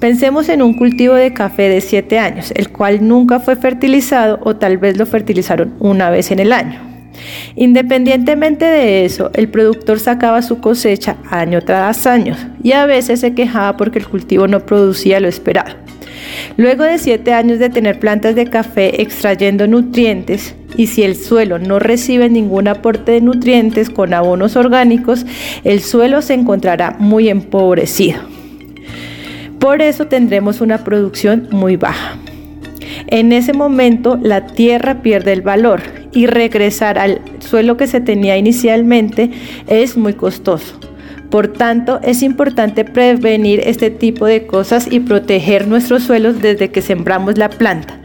[0.00, 4.56] pensemos en un cultivo de café de 7 años, el cual nunca fue fertilizado o
[4.56, 6.80] tal vez lo fertilizaron una vez en el año.
[7.56, 13.34] Independientemente de eso, el productor sacaba su cosecha año tras año y a veces se
[13.34, 15.74] quejaba porque el cultivo no producía lo esperado.
[16.56, 21.58] Luego de 7 años de tener plantas de café extrayendo nutrientes, y si el suelo
[21.58, 25.24] no recibe ningún aporte de nutrientes con abonos orgánicos,
[25.64, 28.37] el suelo se encontrará muy empobrecido.
[29.58, 32.16] Por eso tendremos una producción muy baja.
[33.08, 38.36] En ese momento la tierra pierde el valor y regresar al suelo que se tenía
[38.36, 39.30] inicialmente
[39.66, 40.78] es muy costoso.
[41.30, 46.80] Por tanto, es importante prevenir este tipo de cosas y proteger nuestros suelos desde que
[46.80, 47.97] sembramos la planta,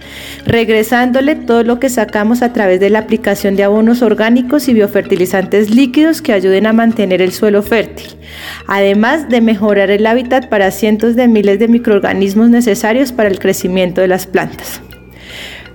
[0.45, 5.69] regresándole todo lo que sacamos a través de la aplicación de abonos orgánicos y biofertilizantes
[5.69, 8.07] líquidos que ayuden a mantener el suelo fértil,
[8.67, 14.01] además de mejorar el hábitat para cientos de miles de microorganismos necesarios para el crecimiento
[14.01, 14.81] de las plantas.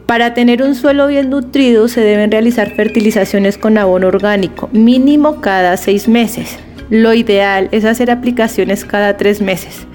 [0.06, 5.76] Para tener un suelo bien nutrido se deben realizar fertilizaciones con abono orgánico, mínimo cada
[5.76, 6.58] seis meses.
[6.90, 9.86] Lo ideal es hacer aplicaciones cada tres meses.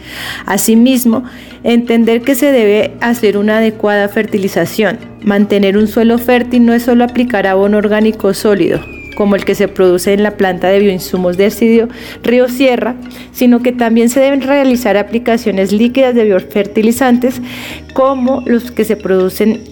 [0.46, 1.24] Asimismo,
[1.64, 5.00] entender que se debe hacer una adecuada fertilización.
[5.24, 8.80] Mantener un suelo fértil no es solo aplicar abono orgánico sólido,
[9.16, 11.88] como el que se produce en la planta de bioinsumos de Arcidio
[12.22, 12.96] Río Sierra,
[13.32, 17.42] sino que también se deben realizar aplicaciones líquidas de biofertilizantes
[17.94, 19.64] como los que se producen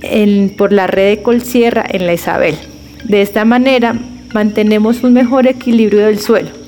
[0.58, 2.56] por la red de Colsierra en la Isabel.
[3.04, 3.96] De esta manera,
[4.34, 6.61] mantenemos un mejor equilibrio del suelo.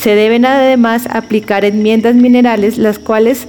[0.00, 3.48] Se deben además aplicar enmiendas minerales, las cuales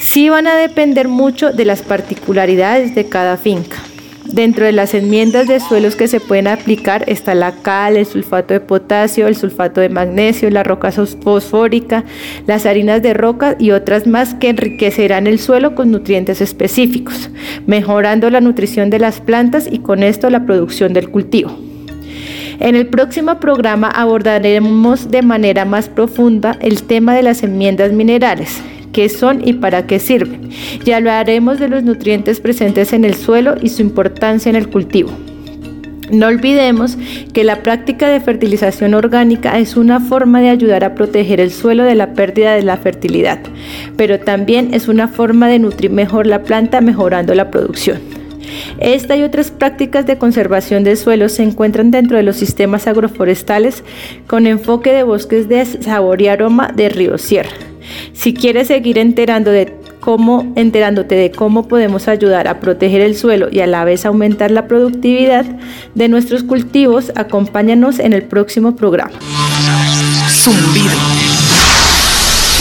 [0.00, 3.76] sí van a depender mucho de las particularidades de cada finca.
[4.24, 8.54] Dentro de las enmiendas de suelos que se pueden aplicar está la cal, el sulfato
[8.54, 12.04] de potasio, el sulfato de magnesio, la roca fosfórica,
[12.46, 17.28] las harinas de roca y otras más que enriquecerán el suelo con nutrientes específicos,
[17.66, 21.71] mejorando la nutrición de las plantas y con esto la producción del cultivo.
[22.58, 28.60] En el próximo programa abordaremos de manera más profunda el tema de las enmiendas minerales,
[28.92, 30.50] qué son y para qué sirven.
[30.84, 35.10] Ya hablaremos de los nutrientes presentes en el suelo y su importancia en el cultivo.
[36.10, 36.98] No olvidemos
[37.32, 41.84] que la práctica de fertilización orgánica es una forma de ayudar a proteger el suelo
[41.84, 43.38] de la pérdida de la fertilidad,
[43.96, 48.21] pero también es una forma de nutrir mejor la planta mejorando la producción.
[48.78, 53.84] Esta y otras prácticas de conservación del suelo se encuentran dentro de los sistemas agroforestales
[54.26, 57.50] con enfoque de bosques de sabor y aroma de río sierra.
[58.12, 63.48] Si quieres seguir enterando de cómo, enterándote de cómo podemos ayudar a proteger el suelo
[63.50, 65.46] y a la vez aumentar la productividad
[65.94, 69.18] de nuestros cultivos, acompáñanos en el próximo programa.
[70.28, 71.51] Zumbido.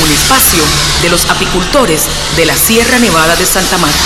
[0.03, 0.63] Un espacio
[1.03, 3.99] de los apicultores de la Sierra Nevada de Santa Marta.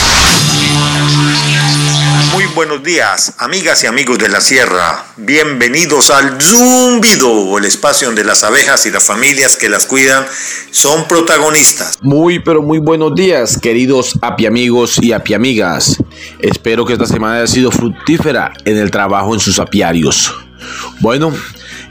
[2.33, 5.05] Muy buenos días, amigas y amigos de la sierra.
[5.15, 10.25] Bienvenidos al Zumbido, el espacio donde las abejas y las familias que las cuidan
[10.71, 11.97] son protagonistas.
[12.01, 15.97] Muy, pero muy buenos días, queridos apiamigos y apiamigas.
[16.39, 20.35] Espero que esta semana haya sido fructífera en el trabajo en sus apiarios.
[20.99, 21.31] Bueno,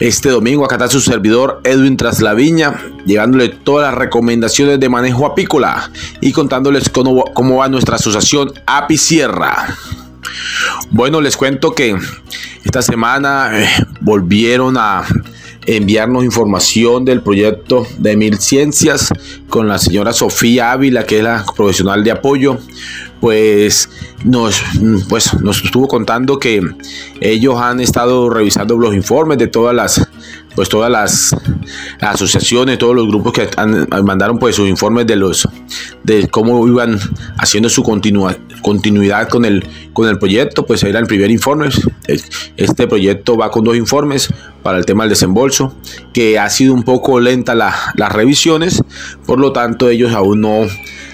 [0.01, 5.91] este domingo acá está su servidor Edwin Traslaviña, llevándole todas las recomendaciones de manejo apícola
[6.21, 9.77] y contándoles cómo, va nuestra asociación Apicierra.
[10.91, 11.97] Bueno, les cuento que
[12.65, 13.69] esta semana eh,
[14.01, 15.05] volvieron a
[15.67, 19.09] enviarnos información del proyecto de Mil Ciencias
[19.49, 22.59] con la señora Sofía Ávila, que es la profesional de apoyo,
[23.21, 23.89] pues
[24.25, 24.63] nos,
[25.09, 26.63] pues nos estuvo contando que
[27.21, 30.07] ellos han estado revisando los informes de todas las
[30.55, 31.35] pues todas las,
[32.01, 33.49] asociaciones, todos los grupos que
[34.03, 35.49] mandaron pues sus informes de los
[36.03, 36.99] de cómo iban
[37.39, 41.69] haciendo su continuidad con el con el proyecto, pues era el primer informe.
[42.57, 44.29] Este proyecto va con dos informes
[44.63, 45.75] para el tema del desembolso,
[46.13, 48.83] que ha sido un poco lenta las revisiones,
[49.27, 50.67] por lo tanto ellos aún no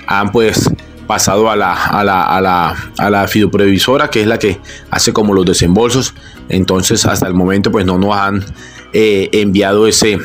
[0.07, 0.69] han pues
[1.07, 4.61] pasado a la, a la, a la, a la fiduprevisora, que es la que
[4.93, 6.15] hace como los desembolsos.
[6.49, 8.45] Entonces, hasta el momento, pues no nos han
[8.93, 10.19] eh, enviado ese,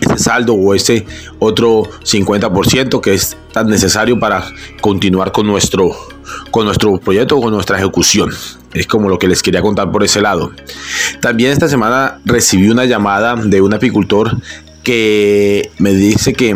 [0.00, 1.06] ese saldo o ese
[1.38, 4.44] otro 50% que es tan necesario para
[4.80, 5.90] continuar con nuestro,
[6.50, 8.30] con nuestro proyecto, con nuestra ejecución.
[8.74, 10.52] Es como lo que les quería contar por ese lado.
[11.20, 14.36] También esta semana recibí una llamada de un apicultor
[14.82, 16.54] que me dice que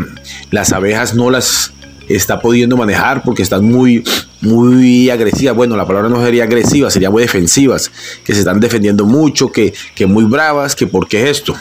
[0.51, 1.73] las abejas no las
[2.09, 4.05] está pudiendo manejar porque están muy,
[4.41, 5.55] muy agresivas.
[5.55, 7.91] Bueno, la palabra no sería agresiva, sería muy defensivas,
[8.25, 11.55] que se están defendiendo mucho, que, que muy bravas, que por qué esto.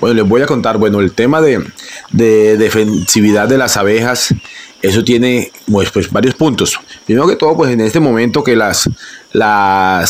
[0.00, 1.64] Bueno, les voy a contar, bueno, el tema de,
[2.10, 4.34] de defensividad de las abejas
[4.82, 6.78] eso tiene pues, pues, varios puntos.
[7.06, 8.90] Primero que todo, pues en este momento que las,
[9.32, 10.04] la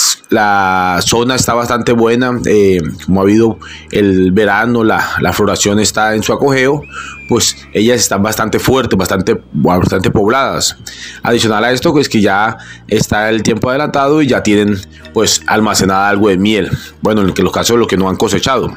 [1.02, 3.58] zona está bastante buena, eh, como ha habido
[3.90, 6.82] el verano, la, la, floración está en su acogeo,
[7.28, 10.76] pues ellas están bastante fuertes, bastante, bastante pobladas.
[11.22, 12.56] Adicional a esto, pues que ya
[12.88, 14.78] está el tiempo adelantado y ya tienen
[15.12, 16.70] pues almacenada algo de miel.
[17.02, 18.74] Bueno, en los casos de los que no han cosechado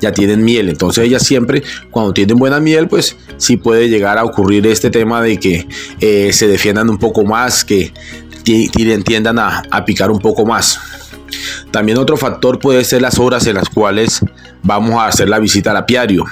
[0.00, 0.68] ya tienen miel.
[0.68, 5.22] Entonces ellas siempre, cuando tienen buena miel, pues sí puede llegar a ocurrir este tema
[5.22, 5.66] de que
[6.00, 7.92] eh, se defiendan un poco más, que
[8.42, 10.78] tiendan a, a picar un poco más.
[11.70, 14.20] También otro factor puede ser las horas en las cuales
[14.62, 16.24] vamos a hacer la visita al apiario.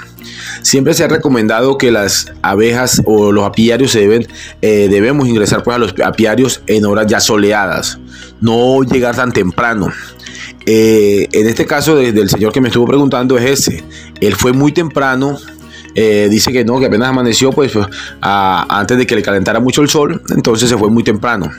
[0.61, 4.27] Siempre se ha recomendado que las abejas o los apiarios se deben,
[4.61, 7.99] eh, debemos ingresar pues a los apiarios en horas ya soleadas,
[8.41, 9.91] no llegar tan temprano.
[10.65, 13.83] Eh, en este caso del señor que me estuvo preguntando es ese.
[14.21, 15.37] Él fue muy temprano.
[15.95, 17.87] Eh, dice que no, que apenas amaneció, pues, pues
[18.21, 21.49] antes de que le calentara mucho el sol, entonces se fue muy temprano.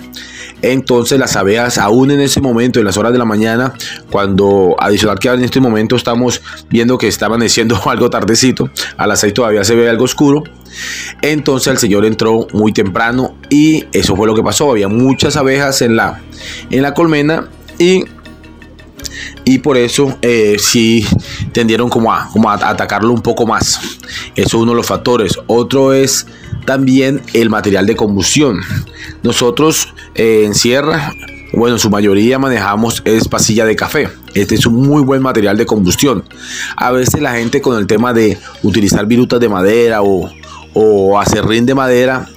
[0.62, 3.72] Entonces las abejas, aún en ese momento, en las horas de la mañana,
[4.10, 9.20] cuando adicional que en este momento estamos viendo que está amaneciendo algo tardecito, a las
[9.20, 10.44] 6 todavía se ve algo oscuro,
[11.22, 14.70] entonces el señor entró muy temprano y eso fue lo que pasó.
[14.70, 16.20] Había muchas abejas en la,
[16.70, 17.48] en la colmena
[17.78, 18.04] y
[19.44, 21.06] y por eso eh, sí
[21.52, 23.80] tendieron como a, como a atacarlo un poco más.
[24.34, 25.38] Eso es uno de los factores.
[25.46, 26.26] Otro es
[26.64, 28.60] también el material de combustión.
[29.22, 31.12] Nosotros eh, en Sierra
[31.52, 34.08] bueno, en su mayoría manejamos es pasilla de café.
[34.34, 36.22] Este es un muy buen material de combustión.
[36.76, 40.30] A veces la gente con el tema de utilizar virutas de madera o,
[40.74, 42.28] o acerrín de madera,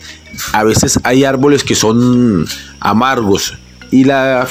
[0.51, 2.47] a veces hay árboles que son
[2.79, 3.53] amargos
[3.93, 4.47] y la,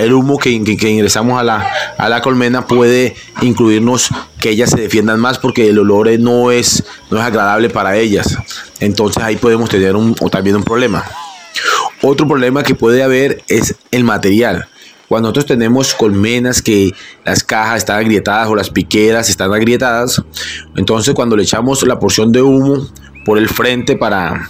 [0.00, 4.08] el humo que, ingresamos a la, a la, colmena puede incluirnos
[4.40, 8.38] que ellas se defiendan más porque el olor no es, no es agradable para ellas.
[8.80, 11.04] Entonces ahí podemos tener un, también un problema.
[12.00, 14.66] Otro problema que puede haber es el material.
[15.06, 16.94] Cuando nosotros tenemos colmenas que
[17.26, 20.22] las cajas están agrietadas o las piqueras están agrietadas,
[20.76, 22.88] entonces cuando le echamos la porción de humo
[23.26, 24.48] por el frente para,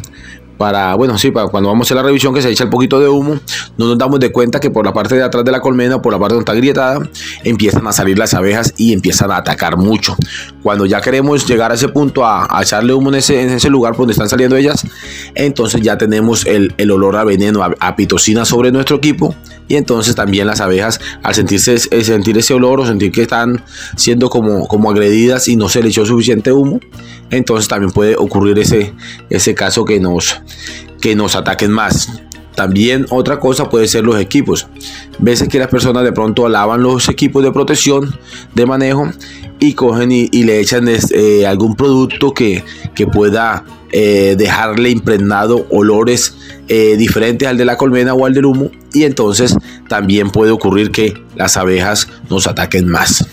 [0.58, 3.08] para, bueno, sí, para cuando vamos a la revisión que se echa el poquito de
[3.08, 3.38] humo,
[3.76, 6.12] no nos damos de cuenta que por la parte de atrás de la colmena, por
[6.12, 7.08] la parte donde está agrietada,
[7.44, 10.16] empiezan a salir las abejas y empiezan a atacar mucho.
[10.62, 14.28] Cuando ya queremos llegar a ese punto a, echarle humo en ese, lugar donde están
[14.28, 14.86] saliendo ellas,
[15.34, 19.34] entonces ya tenemos el, olor a veneno, a, pitocina sobre nuestro equipo
[19.68, 23.64] y entonces también las abejas al sentirse eh, sentir ese olor o sentir que están
[23.96, 26.80] siendo como, como agredidas y no se le echó suficiente humo
[27.30, 28.94] entonces también puede ocurrir ese,
[29.30, 30.40] ese caso que nos,
[31.00, 32.22] que nos ataquen más.
[32.56, 34.66] También otra cosa puede ser los equipos.
[35.18, 38.18] Veces que las personas de pronto lavan los equipos de protección
[38.54, 39.08] de manejo
[39.60, 42.64] y cogen y, le echan este, algún producto que,
[43.12, 46.34] pueda eh, dejarle impregnado olores
[46.68, 49.56] eh, diferentes al de la colmena o al del humo y entonces
[49.88, 53.26] también puede ocurrir que las abejas nos ataquen más.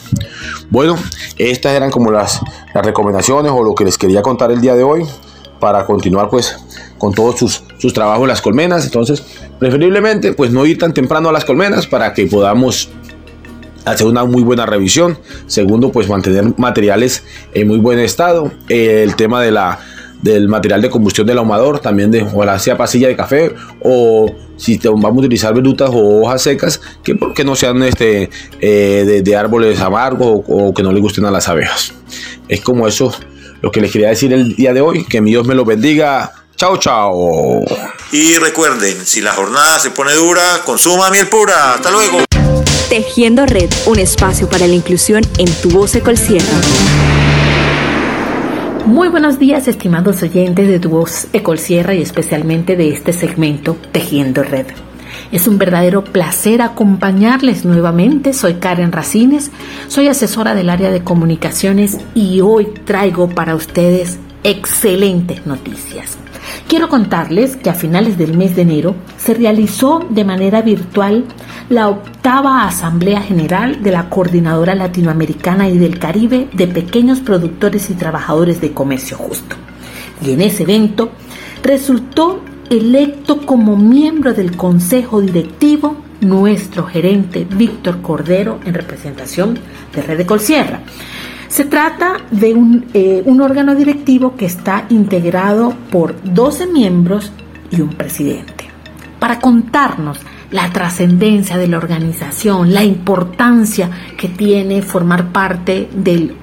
[0.69, 0.97] Bueno,
[1.37, 2.41] estas eran como las,
[2.73, 5.03] las recomendaciones o lo que les quería contar el día de hoy
[5.59, 6.57] para continuar pues
[6.97, 8.85] con todos sus, sus trabajos en las colmenas.
[8.85, 9.21] Entonces,
[9.59, 12.89] preferiblemente pues no ir tan temprano a las colmenas para que podamos
[13.83, 15.19] hacer una muy buena revisión.
[15.47, 18.53] Segundo, pues mantener materiales en muy buen estado.
[18.69, 19.79] El tema de la
[20.21, 24.77] del material de combustión del ahumador, también de la sea pasilla de café o si
[24.77, 28.29] vamos a utilizar velutas o hojas secas que, que no sean este,
[28.61, 31.93] eh, de, árboles amargos o, que no le gusten a las abejas.
[32.47, 33.11] Es como eso
[33.61, 35.03] lo que les quería decir el día de hoy.
[35.03, 36.42] Que mi Dios me lo bendiga.
[36.63, 37.65] Chao, chao.
[38.13, 41.73] Y recuerden, si la jornada se pone dura, consuma miel pura.
[41.73, 42.19] Hasta luego.
[42.87, 46.61] Tejiendo Red, un espacio para la inclusión en tu voz Sierra.
[48.85, 54.41] Muy buenos días, estimados oyentes de Tu Voz Sierra y especialmente de este segmento Tejiendo
[54.41, 54.67] Red.
[55.33, 58.31] Es un verdadero placer acompañarles nuevamente.
[58.31, 59.51] Soy Karen Racines,
[59.89, 66.22] soy asesora del área de comunicaciones y hoy traigo para ustedes excelentes noticias.
[66.67, 71.25] Quiero contarles que a finales del mes de enero se realizó de manera virtual
[71.69, 77.93] la octava Asamblea General de la Coordinadora Latinoamericana y del Caribe de Pequeños Productores y
[77.93, 79.55] Trabajadores de Comercio Justo.
[80.25, 81.11] Y en ese evento
[81.63, 89.59] resultó electo como miembro del Consejo Directivo nuestro gerente Víctor Cordero en representación
[89.93, 90.81] de Red de Colsierra.
[91.53, 97.31] Se trata de un, eh, un órgano directivo que está integrado por 12 miembros
[97.69, 98.65] y un presidente.
[99.19, 100.17] Para contarnos
[100.49, 106.35] la trascendencia de la organización, la importancia que tiene formar parte del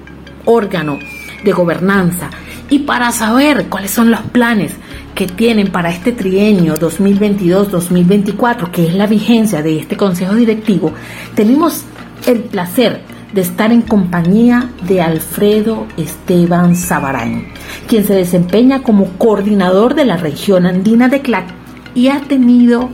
[0.45, 0.97] órgano
[1.43, 2.29] de gobernanza
[2.69, 4.71] y para saber cuáles son los planes
[5.13, 10.93] que tienen para este trienio 2022-2024, que es la vigencia de este Consejo Directivo,
[11.35, 11.83] tenemos
[12.25, 17.45] el placer de estar en compañía de Alfredo Esteban Sabarán,
[17.87, 21.45] quien se desempeña como coordinador de la región andina de CLAC
[21.95, 22.89] y ha tenido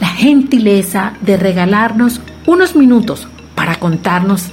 [0.00, 4.46] la gentileza de regalarnos unos minutos para contarnos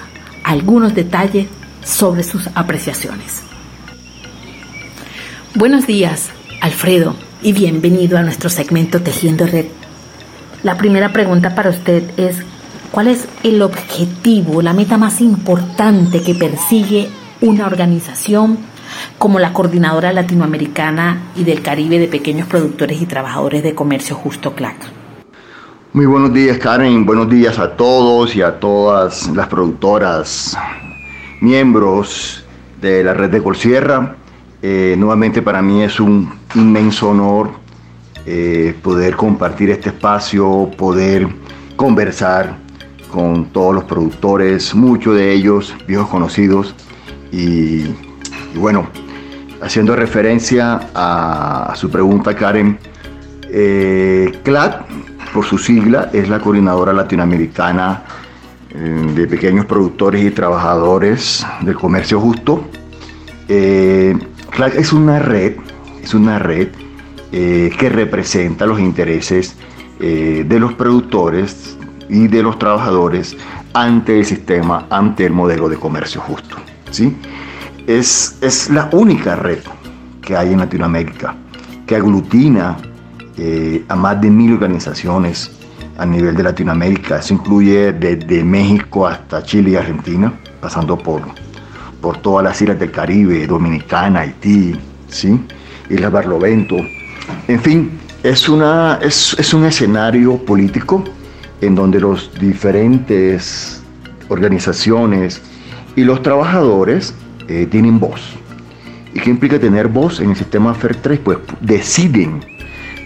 [0.43, 1.47] algunos detalles
[1.84, 3.41] sobre sus apreciaciones.
[5.55, 6.30] Buenos días,
[6.62, 9.66] Alfredo, y bienvenido a nuestro segmento Tejiendo Red.
[10.62, 12.38] La primera pregunta para usted es,
[12.91, 17.07] ¿Cuál es el objetivo, la meta más importante que persigue
[17.39, 18.57] una organización
[19.19, 24.55] como la Coordinadora Latinoamericana y del Caribe de Pequeños Productores y Trabajadores de Comercio Justo
[24.55, 24.75] CLAC?
[25.93, 30.57] Muy buenos días Karen, buenos días a todos y a todas las productoras,
[31.41, 32.43] miembros
[32.81, 34.15] de la red de Colsierra.
[34.63, 37.51] Eh, nuevamente para mí es un inmenso honor
[38.25, 41.27] eh, poder compartir este espacio, poder
[41.75, 42.67] conversar
[43.12, 46.76] con todos los productores, muchos de ellos viejos conocidos.
[47.32, 47.86] Y,
[48.55, 48.88] bueno,
[49.62, 52.80] haciendo referencia a, su pregunta, Karen,
[53.51, 54.82] eh, CLAD,
[55.34, 58.03] por su sigla, es la Coordinadora Latinoamericana
[58.72, 62.64] eh, de Pequeños Productores y Trabajadores del Comercio Justo.
[63.47, 64.18] Eh,
[64.76, 65.55] es una red,
[66.03, 66.70] es una red
[67.32, 69.55] que representa los intereses
[70.01, 71.78] eh, de los productores
[72.10, 73.38] y de los trabajadores
[73.74, 76.57] ante el sistema, ante el modelo de comercio justo.
[76.91, 77.16] ¿sí?
[77.88, 79.60] Es, es la única red
[80.22, 81.36] que hay en Latinoamérica
[81.86, 82.78] que aglutina
[83.38, 85.51] eh, a más de mil organizaciones
[85.97, 87.20] a nivel de Latinoamérica.
[87.20, 91.22] Eso incluye desde México hasta Chile y Argentina, pasando por,
[92.01, 94.76] por todas las islas del Caribe, Dominicana, Haití,
[95.07, 95.39] ¿sí?
[95.89, 96.76] Isla Barlovento.
[97.47, 97.91] En fin,
[98.24, 101.03] es, una, es, es un escenario político
[101.62, 103.82] en donde los diferentes
[104.30, 105.41] organizaciones
[105.95, 107.14] y los trabajadores
[107.47, 108.22] eh, tienen voz.
[109.14, 111.20] ¿Y qué implica tener voz en el sistema FER 3?
[111.20, 112.41] Pues deciden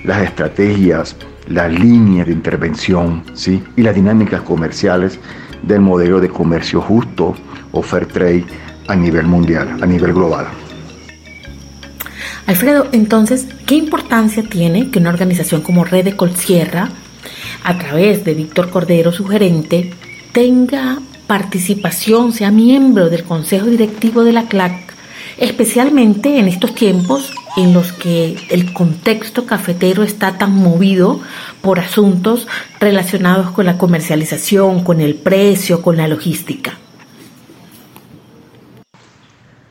[0.04, 1.16] las estrategias,
[1.48, 3.64] las líneas de intervención ¿sí?
[3.76, 5.20] y las dinámicas comerciales
[5.62, 7.36] del modelo de comercio justo
[7.72, 8.46] o fair trade
[8.88, 10.48] a nivel mundial, a nivel global.
[12.46, 16.90] Alfredo, entonces, ¿qué importancia tiene que una organización como Red de Colsierra,
[17.64, 19.92] a través de Víctor Cordero, su gerente,
[20.32, 24.94] tenga participación, sea miembro del Consejo Directivo de la CLAC,
[25.38, 31.22] especialmente en estos tiempos en los que el contexto cafetero está tan movido
[31.62, 32.48] por asuntos
[32.80, 36.78] relacionados con la comercialización, con el precio, con la logística?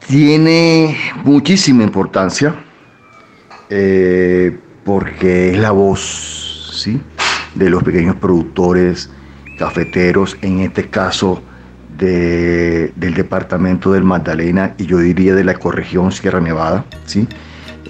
[0.07, 2.55] Tiene muchísima importancia
[3.71, 7.01] eh, porque es la voz ¿sí?
[7.55, 9.11] De los pequeños productores
[9.59, 11.43] cafeteros, en este caso
[11.99, 16.85] del departamento del Magdalena y yo diría de la ecorregión Sierra Nevada.
[17.07, 17.29] ¿sí?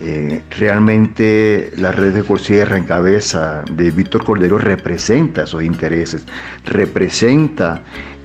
[0.01, 6.27] Eh, realmente la red de Corsierra en cabeza de Víctor Cordero representa esos intereses,
[6.65, 7.83] representa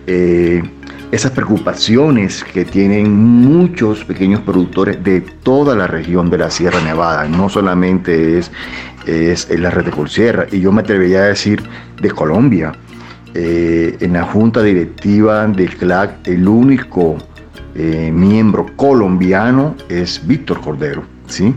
[0.07, 0.63] eh,
[1.11, 7.27] esas preocupaciones que tienen muchos pequeños productores de toda la región de la Sierra Nevada,
[7.27, 8.51] no solamente es,
[9.07, 11.63] es, la red de Corsierra, y yo me atrevería a decir
[12.01, 12.73] de Colombia.
[13.33, 17.17] Eh, en la junta directiva del CLAC, el único
[17.75, 21.03] miembro colombiano es Víctor Cordero.
[21.27, 21.53] ¿sí?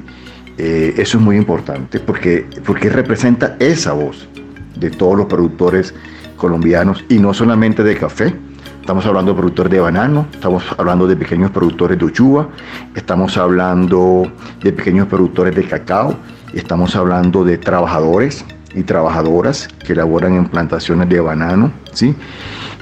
[0.63, 4.29] Eh, eso es muy importante porque, porque representa esa voz
[4.77, 5.95] de todos los productores
[6.37, 8.35] colombianos y no solamente de café.
[8.79, 12.49] Estamos hablando de productores de banano, estamos hablando de pequeños productores de uchuva,
[12.95, 14.31] estamos hablando
[14.63, 16.15] de pequeños productores de cacao,
[16.55, 18.45] estamos hablando de trabajadores
[18.75, 22.15] y trabajadoras que laboran en plantaciones de banano, ¿sí?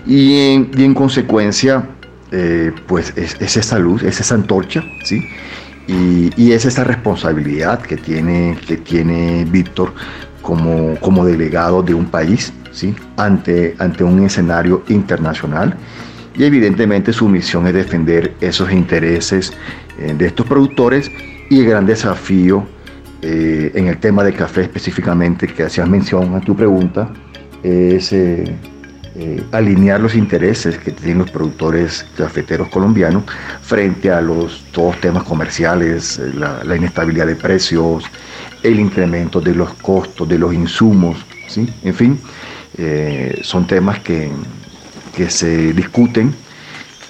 [0.06, 1.88] Y en, consecuencia,
[2.30, 5.22] eh, pues es, es, esa luz, es esa antorcha, ¿sí?
[5.88, 9.94] Y, es esa responsabilidad que tiene, que tiene Víctor
[10.42, 12.94] como, como delegado de un país ¿sí?
[13.16, 15.74] ante, ante un escenario internacional.
[16.36, 19.52] Y evidentemente su misión es defender esos intereses
[19.98, 21.10] eh, de estos productores
[21.48, 22.66] y el gran desafío
[23.22, 27.10] eh, en el tema de café específicamente que hacías mención a tu pregunta
[27.62, 28.44] es eh,
[29.16, 33.24] eh, alinear los intereses que tienen los productores cafeteros colombianos
[33.62, 38.04] frente a los todos temas comerciales, eh, la, inestabilidad de precios,
[38.62, 41.68] el incremento de los costos de los insumos, ¿sí?
[41.82, 42.20] en fin,
[43.42, 44.30] son temas que,
[45.16, 46.32] que se discuten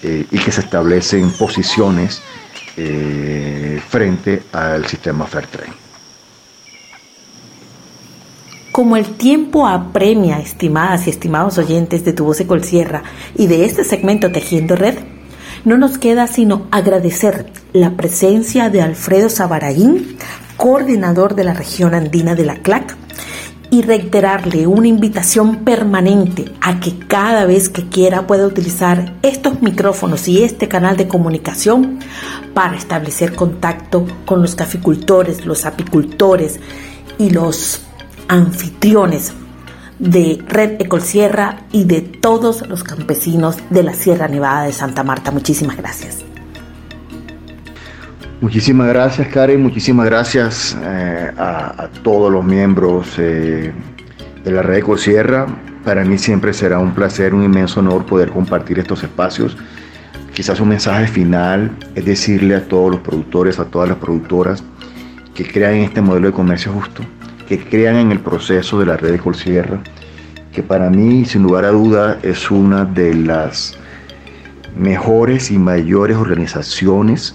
[0.02, 2.22] y que se establecen posiciones
[3.90, 5.87] frente al sistema Fairtrade.
[8.78, 13.02] Como el tiempo apremia, estimadas y estimados oyentes de Tu Voz Colsierra
[13.34, 14.98] y de este segmento Tejiendo Red,
[15.64, 20.16] no nos queda sino agradecer la presencia de Alfredo Sabaraín,
[20.56, 22.96] coordinador de la región andina de la CLAC,
[23.72, 30.28] y reiterarle una invitación permanente a que cada vez que quiera pueda utilizar estos micrófonos
[30.28, 31.98] y este canal de comunicación
[32.54, 36.60] para establecer contacto con los caficultores, los apicultores
[37.18, 37.87] y los
[38.28, 39.32] anfitriones
[39.98, 45.30] de Red Ecolsierra y de todos los campesinos de la Sierra Nevada de Santa Marta.
[45.30, 46.24] Muchísimas gracias.
[48.40, 49.60] Muchísimas gracias, Karen.
[49.60, 53.72] Muchísimas gracias eh, a, todos los miembros eh,
[54.44, 55.46] de la Red Ecolsierra.
[55.84, 59.56] Para mí siempre será un placer, un inmenso honor poder compartir estos espacios.
[60.32, 64.62] Quizás un mensaje final es decirle a todos los productores, a todas las productoras
[65.34, 67.02] que crean en este modelo de comercio justo,
[67.48, 69.80] que crean en el proceso de la red de Colsierra,
[70.52, 73.74] que para mí, sin lugar a duda, es una de las
[74.76, 77.34] mejores y mayores organizaciones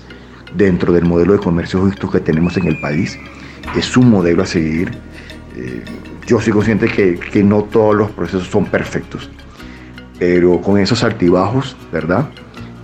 [0.55, 3.17] dentro del modelo de comercio justo que tenemos en el país.
[3.75, 4.91] Es un modelo a seguir.
[5.55, 5.83] Eh,
[6.27, 9.29] yo soy consciente que, que, no todos los procesos son perfectos,
[10.19, 12.29] pero con esos altibajos, ¿verdad?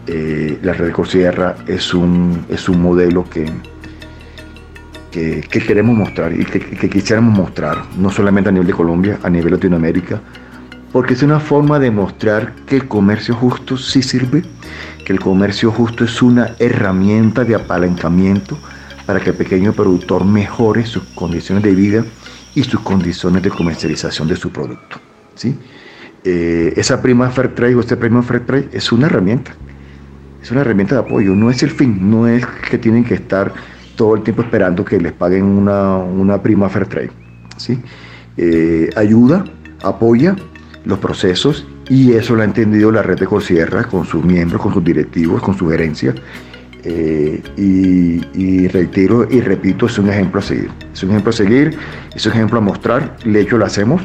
[0.07, 3.45] Eh, la red de Colsierra es un, es un modelo que,
[5.12, 9.30] que, queremos mostrar y que, que, quisiéramos mostrar, no solamente a nivel de Colombia, a
[9.30, 10.22] nivel Latinoamérica,
[10.91, 14.43] porque es una forma de mostrar que el comercio justo sí sirve,
[15.05, 18.57] que el comercio justo es una herramienta de apalancamiento
[19.05, 22.05] para que el pequeño productor mejore sus condiciones de vida
[22.55, 24.99] y sus condiciones de comercialización de su producto.
[25.36, 25.57] ¿sí?
[26.24, 29.55] Eh, esa prima Fair Trade o este premio Fair Trade es una herramienta,
[30.41, 33.53] es una herramienta de apoyo, no es el fin, no es que tienen que estar
[34.00, 37.12] todo el tiempo esperando que les paguen una, prima Fair Trade.
[37.58, 37.78] ¿sí?
[38.38, 39.43] Eh, ayuda,
[39.84, 40.38] apoya
[40.86, 44.74] los procesos y eso lo ha entendido la red de Cosierra con sus miembros, con
[44.74, 46.16] sus directivos, con su gerencia.
[46.86, 50.70] Eh, y, reitero y repito, es un ejemplo a seguir.
[50.93, 51.78] Es un ejemplo a seguir,
[52.16, 53.18] es un ejemplo a mostrar.
[53.26, 54.02] De hecho, lo hacemos,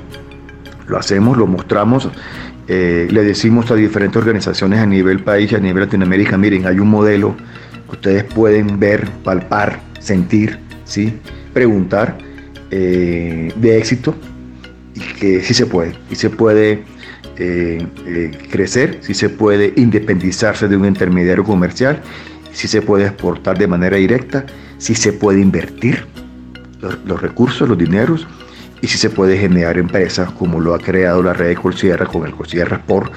[0.88, 2.10] lo hacemos, lo mostramos.
[2.66, 6.80] Eh, le decimos a diferentes organizaciones a nivel país y a nivel Latinoamérica, miren, hay
[6.80, 7.36] un modelo
[7.94, 11.18] ustedes pueden ver, palpar, sentir, ¿sí?
[11.52, 12.18] preguntar
[12.70, 14.14] eh, de éxito
[14.94, 16.84] y que sí se puede, y se puede
[17.36, 22.00] eh, eh, crecer, si se puede independizarse de un intermediario comercial,
[22.52, 24.46] si se puede exportar de manera directa,
[24.78, 26.06] si se puede invertir
[26.80, 28.26] los, recursos, los dineros,
[28.82, 32.26] y si se puede generar empresas como lo ha creado la red de Colsierra con
[32.26, 33.12] el Colsierra Sport,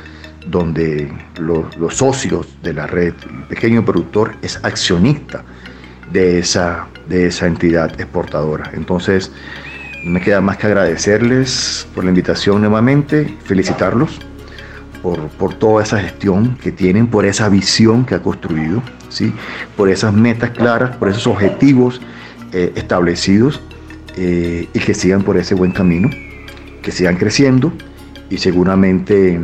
[0.49, 5.43] donde los, socios de la red, el pequeño productor es accionista
[6.11, 8.71] de esa, de esa entidad exportadora.
[8.73, 9.31] Entonces,
[10.05, 14.19] me queda más que agradecerles por la invitación nuevamente, felicitarlos
[15.37, 19.33] por, toda esa gestión que tienen, por esa visión que ha construido, ¿sí?
[19.75, 22.01] por esas metas claras, por esos objetivos
[22.51, 23.61] eh, establecidos
[24.17, 26.09] eh, y que sigan por ese buen camino,
[26.81, 27.71] que sigan creciendo
[28.29, 29.39] y seguramente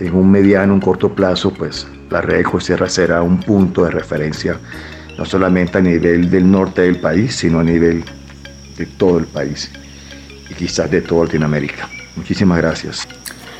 [0.00, 3.90] en, un mediano, un corto plazo, pues la red de Sierra será un punto de
[3.90, 4.58] referencia,
[5.16, 8.04] no solamente a nivel del norte del país, sino a nivel
[8.76, 9.70] de todo el país
[10.50, 11.88] y quizás de toda Latinoamérica.
[12.16, 13.06] Muchísimas gracias.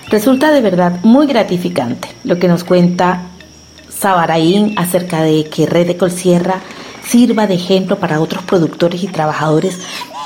[0.08, 3.22] Resulta de verdad muy gratificante lo que nos cuenta
[3.88, 6.60] Sabaraín acerca de que Red de Colsierra
[7.06, 9.78] sirva de ejemplo para otros productores y trabajadores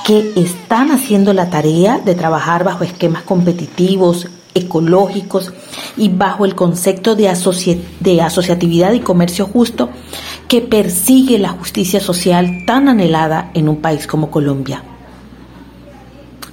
[0.06, 5.52] que están haciendo la tarea de trabajar bajo esquemas competitivos, ecológicos
[5.96, 9.90] y bajo el concepto de, asociatividad y comercio justo
[10.48, 14.82] que persigue la justicia social tan anhelada en un país como Colombia.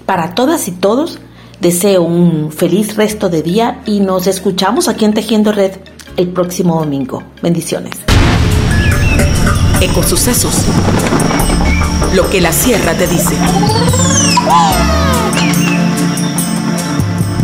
[0.06, 1.20] Para todas y todos,
[1.60, 5.74] deseo un feliz resto de día y nos escuchamos aquí en Tejiendo Red
[6.18, 7.24] el próximo domingo.
[7.41, 7.93] Bendiciones.
[9.80, 10.66] Ecosucesos.
[12.16, 13.36] Lo que la sierra te dice.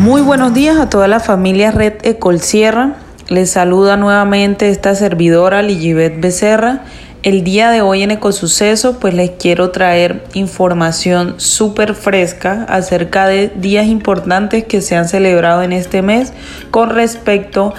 [0.07, 2.95] Muy buenos días a toda la familia Red Ecol Sierra.
[3.27, 6.85] Les saluda nuevamente esta servidora Ligibet Becerra
[7.23, 13.49] el día de hoy en Ecosuceso pues les quiero traer información súper fresca acerca de
[13.49, 16.31] días importantes que se han celebrado en este mes
[16.71, 17.73] con respecto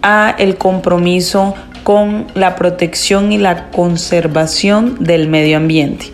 [0.00, 6.06] a el compromiso con la protección y la conservación del medio ambiente.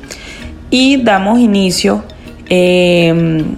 [0.70, 2.02] Y damos inicio
[2.48, 3.54] em,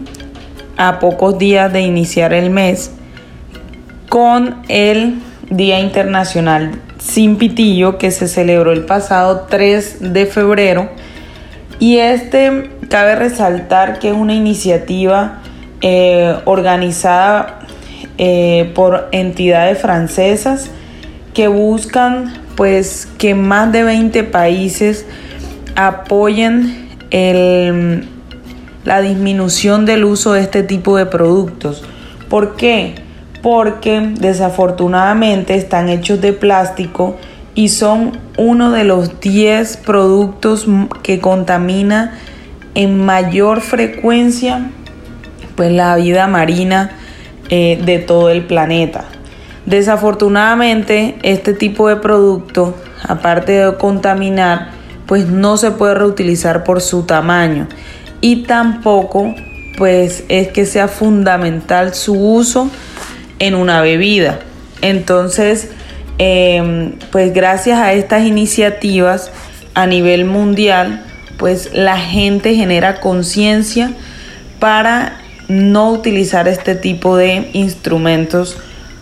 [0.76, 2.90] a pocos días de iniciar el mes
[4.08, 5.20] con el
[5.50, 10.88] Día Internacional sin Pitillo que se celebró el pasado 3 de febrero.
[11.78, 15.40] Y este cabe resaltar que es una iniciativa
[15.80, 17.60] eh, organizada
[18.18, 20.70] eh, por entidades francesas
[21.34, 25.06] que buscan pues que más de 20 países
[25.74, 26.88] apoyen
[28.84, 31.82] la disminución del uso de este tipo de productos.
[32.28, 32.94] ¿Por qué?
[33.42, 37.16] porque desafortunadamente están hechos de plástico
[37.54, 40.66] y son uno de los 10 productos
[41.02, 42.18] que contamina
[42.74, 44.70] en mayor frecuencia
[45.56, 46.92] pues la vida marina
[47.50, 49.04] eh, de todo el planeta.
[49.66, 52.74] Desafortunadamente este tipo de producto,
[53.06, 54.70] aparte de contaminar,
[55.06, 57.66] pues no se puede reutilizar por su tamaño
[58.22, 59.34] y tampoco
[59.76, 62.70] pues es que sea fundamental su uso
[63.38, 64.38] en una bebida.
[64.80, 65.68] Entonces,
[66.18, 69.30] em, pues gracias a estas iniciativas
[69.74, 71.04] a nivel mundial,
[71.36, 73.92] pues la gente genera conciencia
[74.58, 75.18] para
[75.48, 78.56] no utilizar este tipo de instrumentos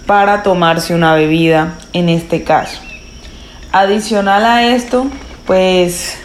[0.07, 2.81] para tomarse una bebida en este caso.
[3.73, 5.07] Adicional a esto,
[5.47, 6.17] pues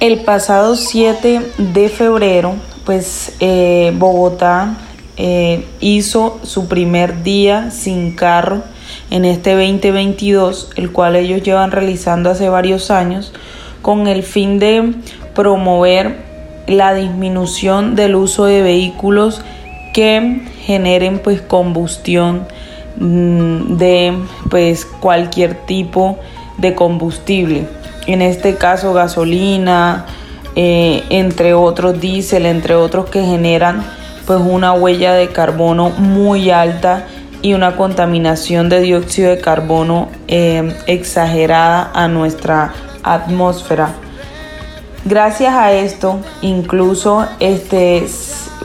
[0.00, 4.76] el pasado 7 de febrero, pues eh, Bogotá
[5.16, 8.62] eh, hizo su primer día sin carro
[9.10, 13.32] en este 2022, el cual ellos llevan realizando hace varios años,
[13.82, 14.94] con el fin de
[15.34, 16.16] promover
[16.68, 19.42] la disminución del uso de vehículos
[19.94, 22.46] que generen pues combustión
[22.98, 24.16] mm, de
[24.50, 26.18] pues cualquier tipo
[26.58, 27.66] de combustible
[28.08, 30.06] en este caso gasolina
[30.56, 33.84] eh, entre otros diésel entre otros que generan
[34.26, 37.06] pues una huella de carbono muy alta
[37.40, 43.94] y una contaminación de dióxido de carbono eh, exagerada a nuestra atmósfera.
[45.04, 48.04] Gracias a esto, incluso este,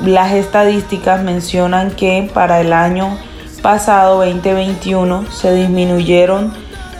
[0.03, 3.17] las estadísticas mencionan que para el año
[3.61, 6.53] pasado 2021 se disminuyeron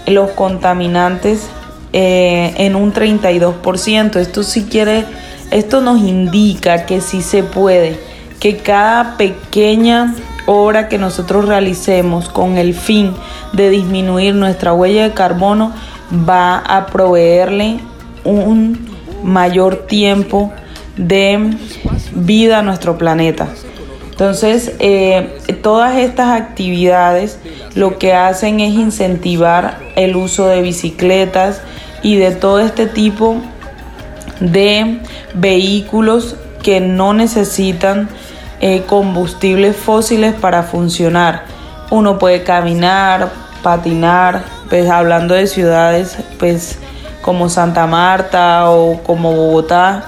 [0.06, 1.50] los contaminantes
[1.94, 4.18] eh, en un 32%.
[4.18, 5.06] Esto sí quiere,
[5.52, 8.00] esto nos indica que sí se puede,
[8.40, 10.16] que cada pequeña
[10.46, 13.14] obra que nosotros realicemos con el fin
[13.54, 15.72] de disminuir nuestra huella de carbono
[16.28, 17.80] va a proveerle
[18.24, 18.90] un
[19.24, 20.52] mayor tiempo
[20.98, 21.56] de
[22.14, 23.48] vida a nuestro planeta.
[24.12, 27.40] Entonces, eh, todas estas actividades
[27.74, 31.62] lo que hacen es incentivar el uso de bicicletas
[32.04, 33.38] y de todo este tipo
[34.40, 35.02] de
[35.34, 38.10] vehículos que no necesitan
[38.60, 41.46] eh, combustibles fósiles para funcionar.
[41.90, 43.32] Uno puede caminar,
[43.62, 46.78] patinar, pues hablando de ciudades, pues
[47.22, 50.06] como Santa Marta o como Bogotá.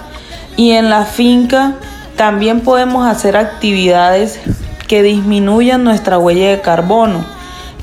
[0.58, 1.74] Y en la finca
[2.16, 4.40] también podemos hacer actividades
[4.88, 7.35] que disminuyan nuestra huella de carbono.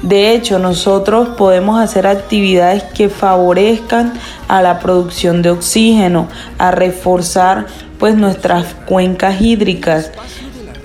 [0.03, 4.13] De hecho, nosotros podemos hacer actividades que favorezcan
[4.49, 6.29] a la producción de oxígeno,
[6.59, 7.67] a reforzar
[7.99, 10.11] pues nuestras cuencas hídricas.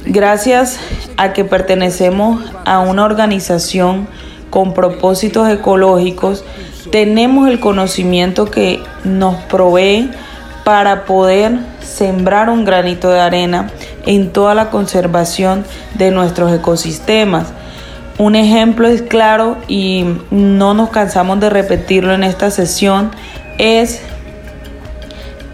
[0.05, 0.79] Gracias
[1.17, 4.07] a que pertenecemos a una organización
[4.51, 6.43] con propósitos ecológicos,
[6.91, 10.09] tenemos el conocimiento que nos provee
[10.63, 13.69] para poder sembrar un granito de arena
[14.05, 15.65] en toda la conservación
[15.95, 17.47] de nuestros ecosistemas.
[18.17, 23.11] Un ejemplo es claro y no nos cansamos de repetirlo en esta sesión
[23.59, 24.01] es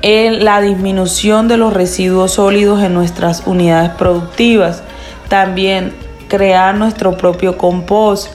[0.02, 4.82] la disminución de los residuos sólidos en nuestras unidades productivas.
[5.28, 5.94] También
[6.30, 8.30] crear nuestro propio compost,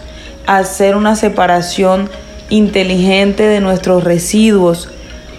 [0.46, 2.10] hacer una separación
[2.50, 4.90] inteligente de nuestros residuos.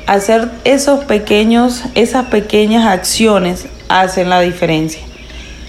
[0.08, 5.02] Hacer esos pequeños, esas pequeñas acciones hacen la diferencia.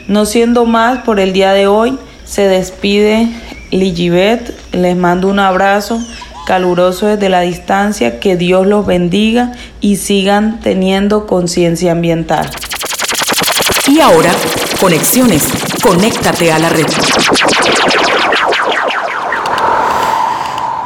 [0.08, 1.98] No siendo más por el día de hoy,
[2.30, 3.28] se despide
[3.70, 4.54] Ligibet.
[4.72, 6.00] Les mando un abrazo
[6.46, 12.48] caluroso desde la distancia, que Dios los bendiga y sigan teniendo conciencia ambiental.
[13.88, 14.30] Y ahora,
[14.80, 15.44] conexiones,
[15.82, 16.86] conéctate a la red.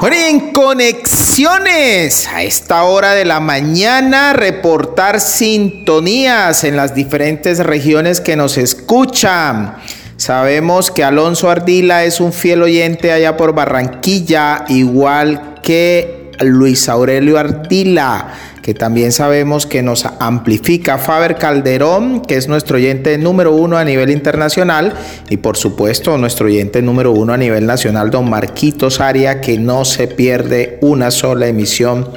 [0.00, 8.20] Bueno, en conexiones, a esta hora de la mañana, reportar sintonías en las diferentes regiones
[8.20, 9.76] que nos escuchan.
[10.16, 17.38] Sabemos que Alonso Ardila es un fiel oyente allá por Barranquilla, igual que Luis Aurelio
[17.38, 20.98] Ardila, que también sabemos que nos amplifica.
[20.98, 24.94] Faber Calderón, que es nuestro oyente número uno a nivel internacional,
[25.28, 29.84] y por supuesto nuestro oyente número uno a nivel nacional, don Marquitos Aria, que no
[29.84, 32.08] se pierde una sola emisión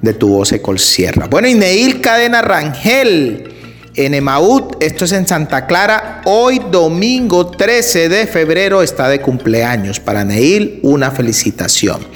[0.00, 1.28] de Tu Voz Ecol Sierra.
[1.28, 3.51] Bueno, y Neil Cadena Rangel
[3.94, 6.22] en Emaúd, esto es en Santa Clara.
[6.24, 10.00] Hoy domingo 13 de febrero está de cumpleaños.
[10.00, 12.06] Para Neil, una felicitación.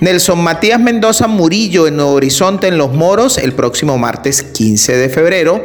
[0.00, 5.08] Nelson Matías Mendoza Murillo en Nuevo Horizonte, en Los Moros, el próximo martes 15 de
[5.08, 5.64] febrero.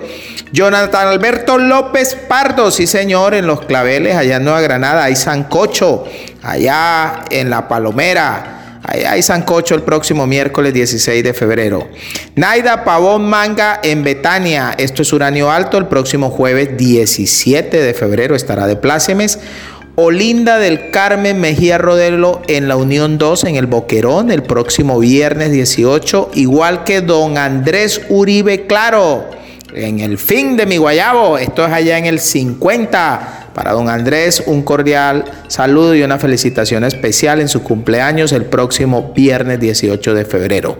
[0.53, 5.03] Jonathan Alberto López Pardo, sí señor, en Los Claveles, allá en Nueva Granada.
[5.03, 6.05] Hay Sancocho,
[6.43, 8.57] allá en La Palomera.
[8.88, 11.89] Allá hay Sancocho el próximo miércoles 16 de febrero.
[12.35, 14.73] Naida Pavón Manga en Betania.
[14.77, 15.77] Esto es Uranio Alto.
[15.77, 19.39] El próximo jueves 17 de febrero estará de plácemes.
[19.95, 25.51] Olinda del Carmen Mejía Rodelo en la Unión 2 en el Boquerón el próximo viernes
[25.51, 26.31] 18.
[26.35, 29.25] Igual que don Andrés Uribe Claro
[29.73, 31.38] en el fin de mi guayabo.
[31.38, 36.84] Esto es allá en el 50 para don Andrés, un cordial saludo y una felicitación
[36.84, 40.78] especial en su cumpleaños el próximo viernes 18 de febrero.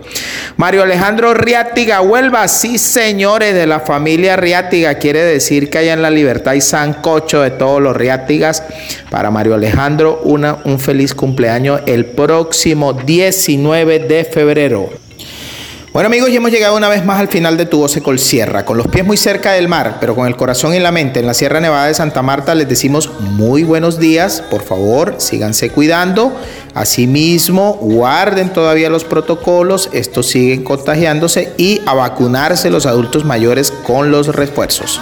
[0.58, 6.04] Mario Alejandro Riátiga Huelva, sí señores de la familia Riátiga, quiere decir que allá en
[6.04, 8.62] la libertad hay sancocho de todos los Riátigas.
[9.10, 15.07] Para Mario Alejandro, una, un feliz cumpleaños el próximo 19 de febrero.
[15.98, 18.66] Bueno amigos, ya hemos llegado una vez más al final de Tu Voz Ecol Sierra.
[18.66, 21.26] Con los pies muy cerca del mar, pero con el corazón y la mente en
[21.26, 24.44] la Sierra Nevada de Santa Marta, les decimos muy buenos días.
[24.52, 26.40] Por favor, síganse cuidando.
[26.76, 29.90] Asimismo, guarden todavía los protocolos.
[29.92, 35.02] Estos siguen contagiándose y a vacunarse los adultos mayores con los refuerzos.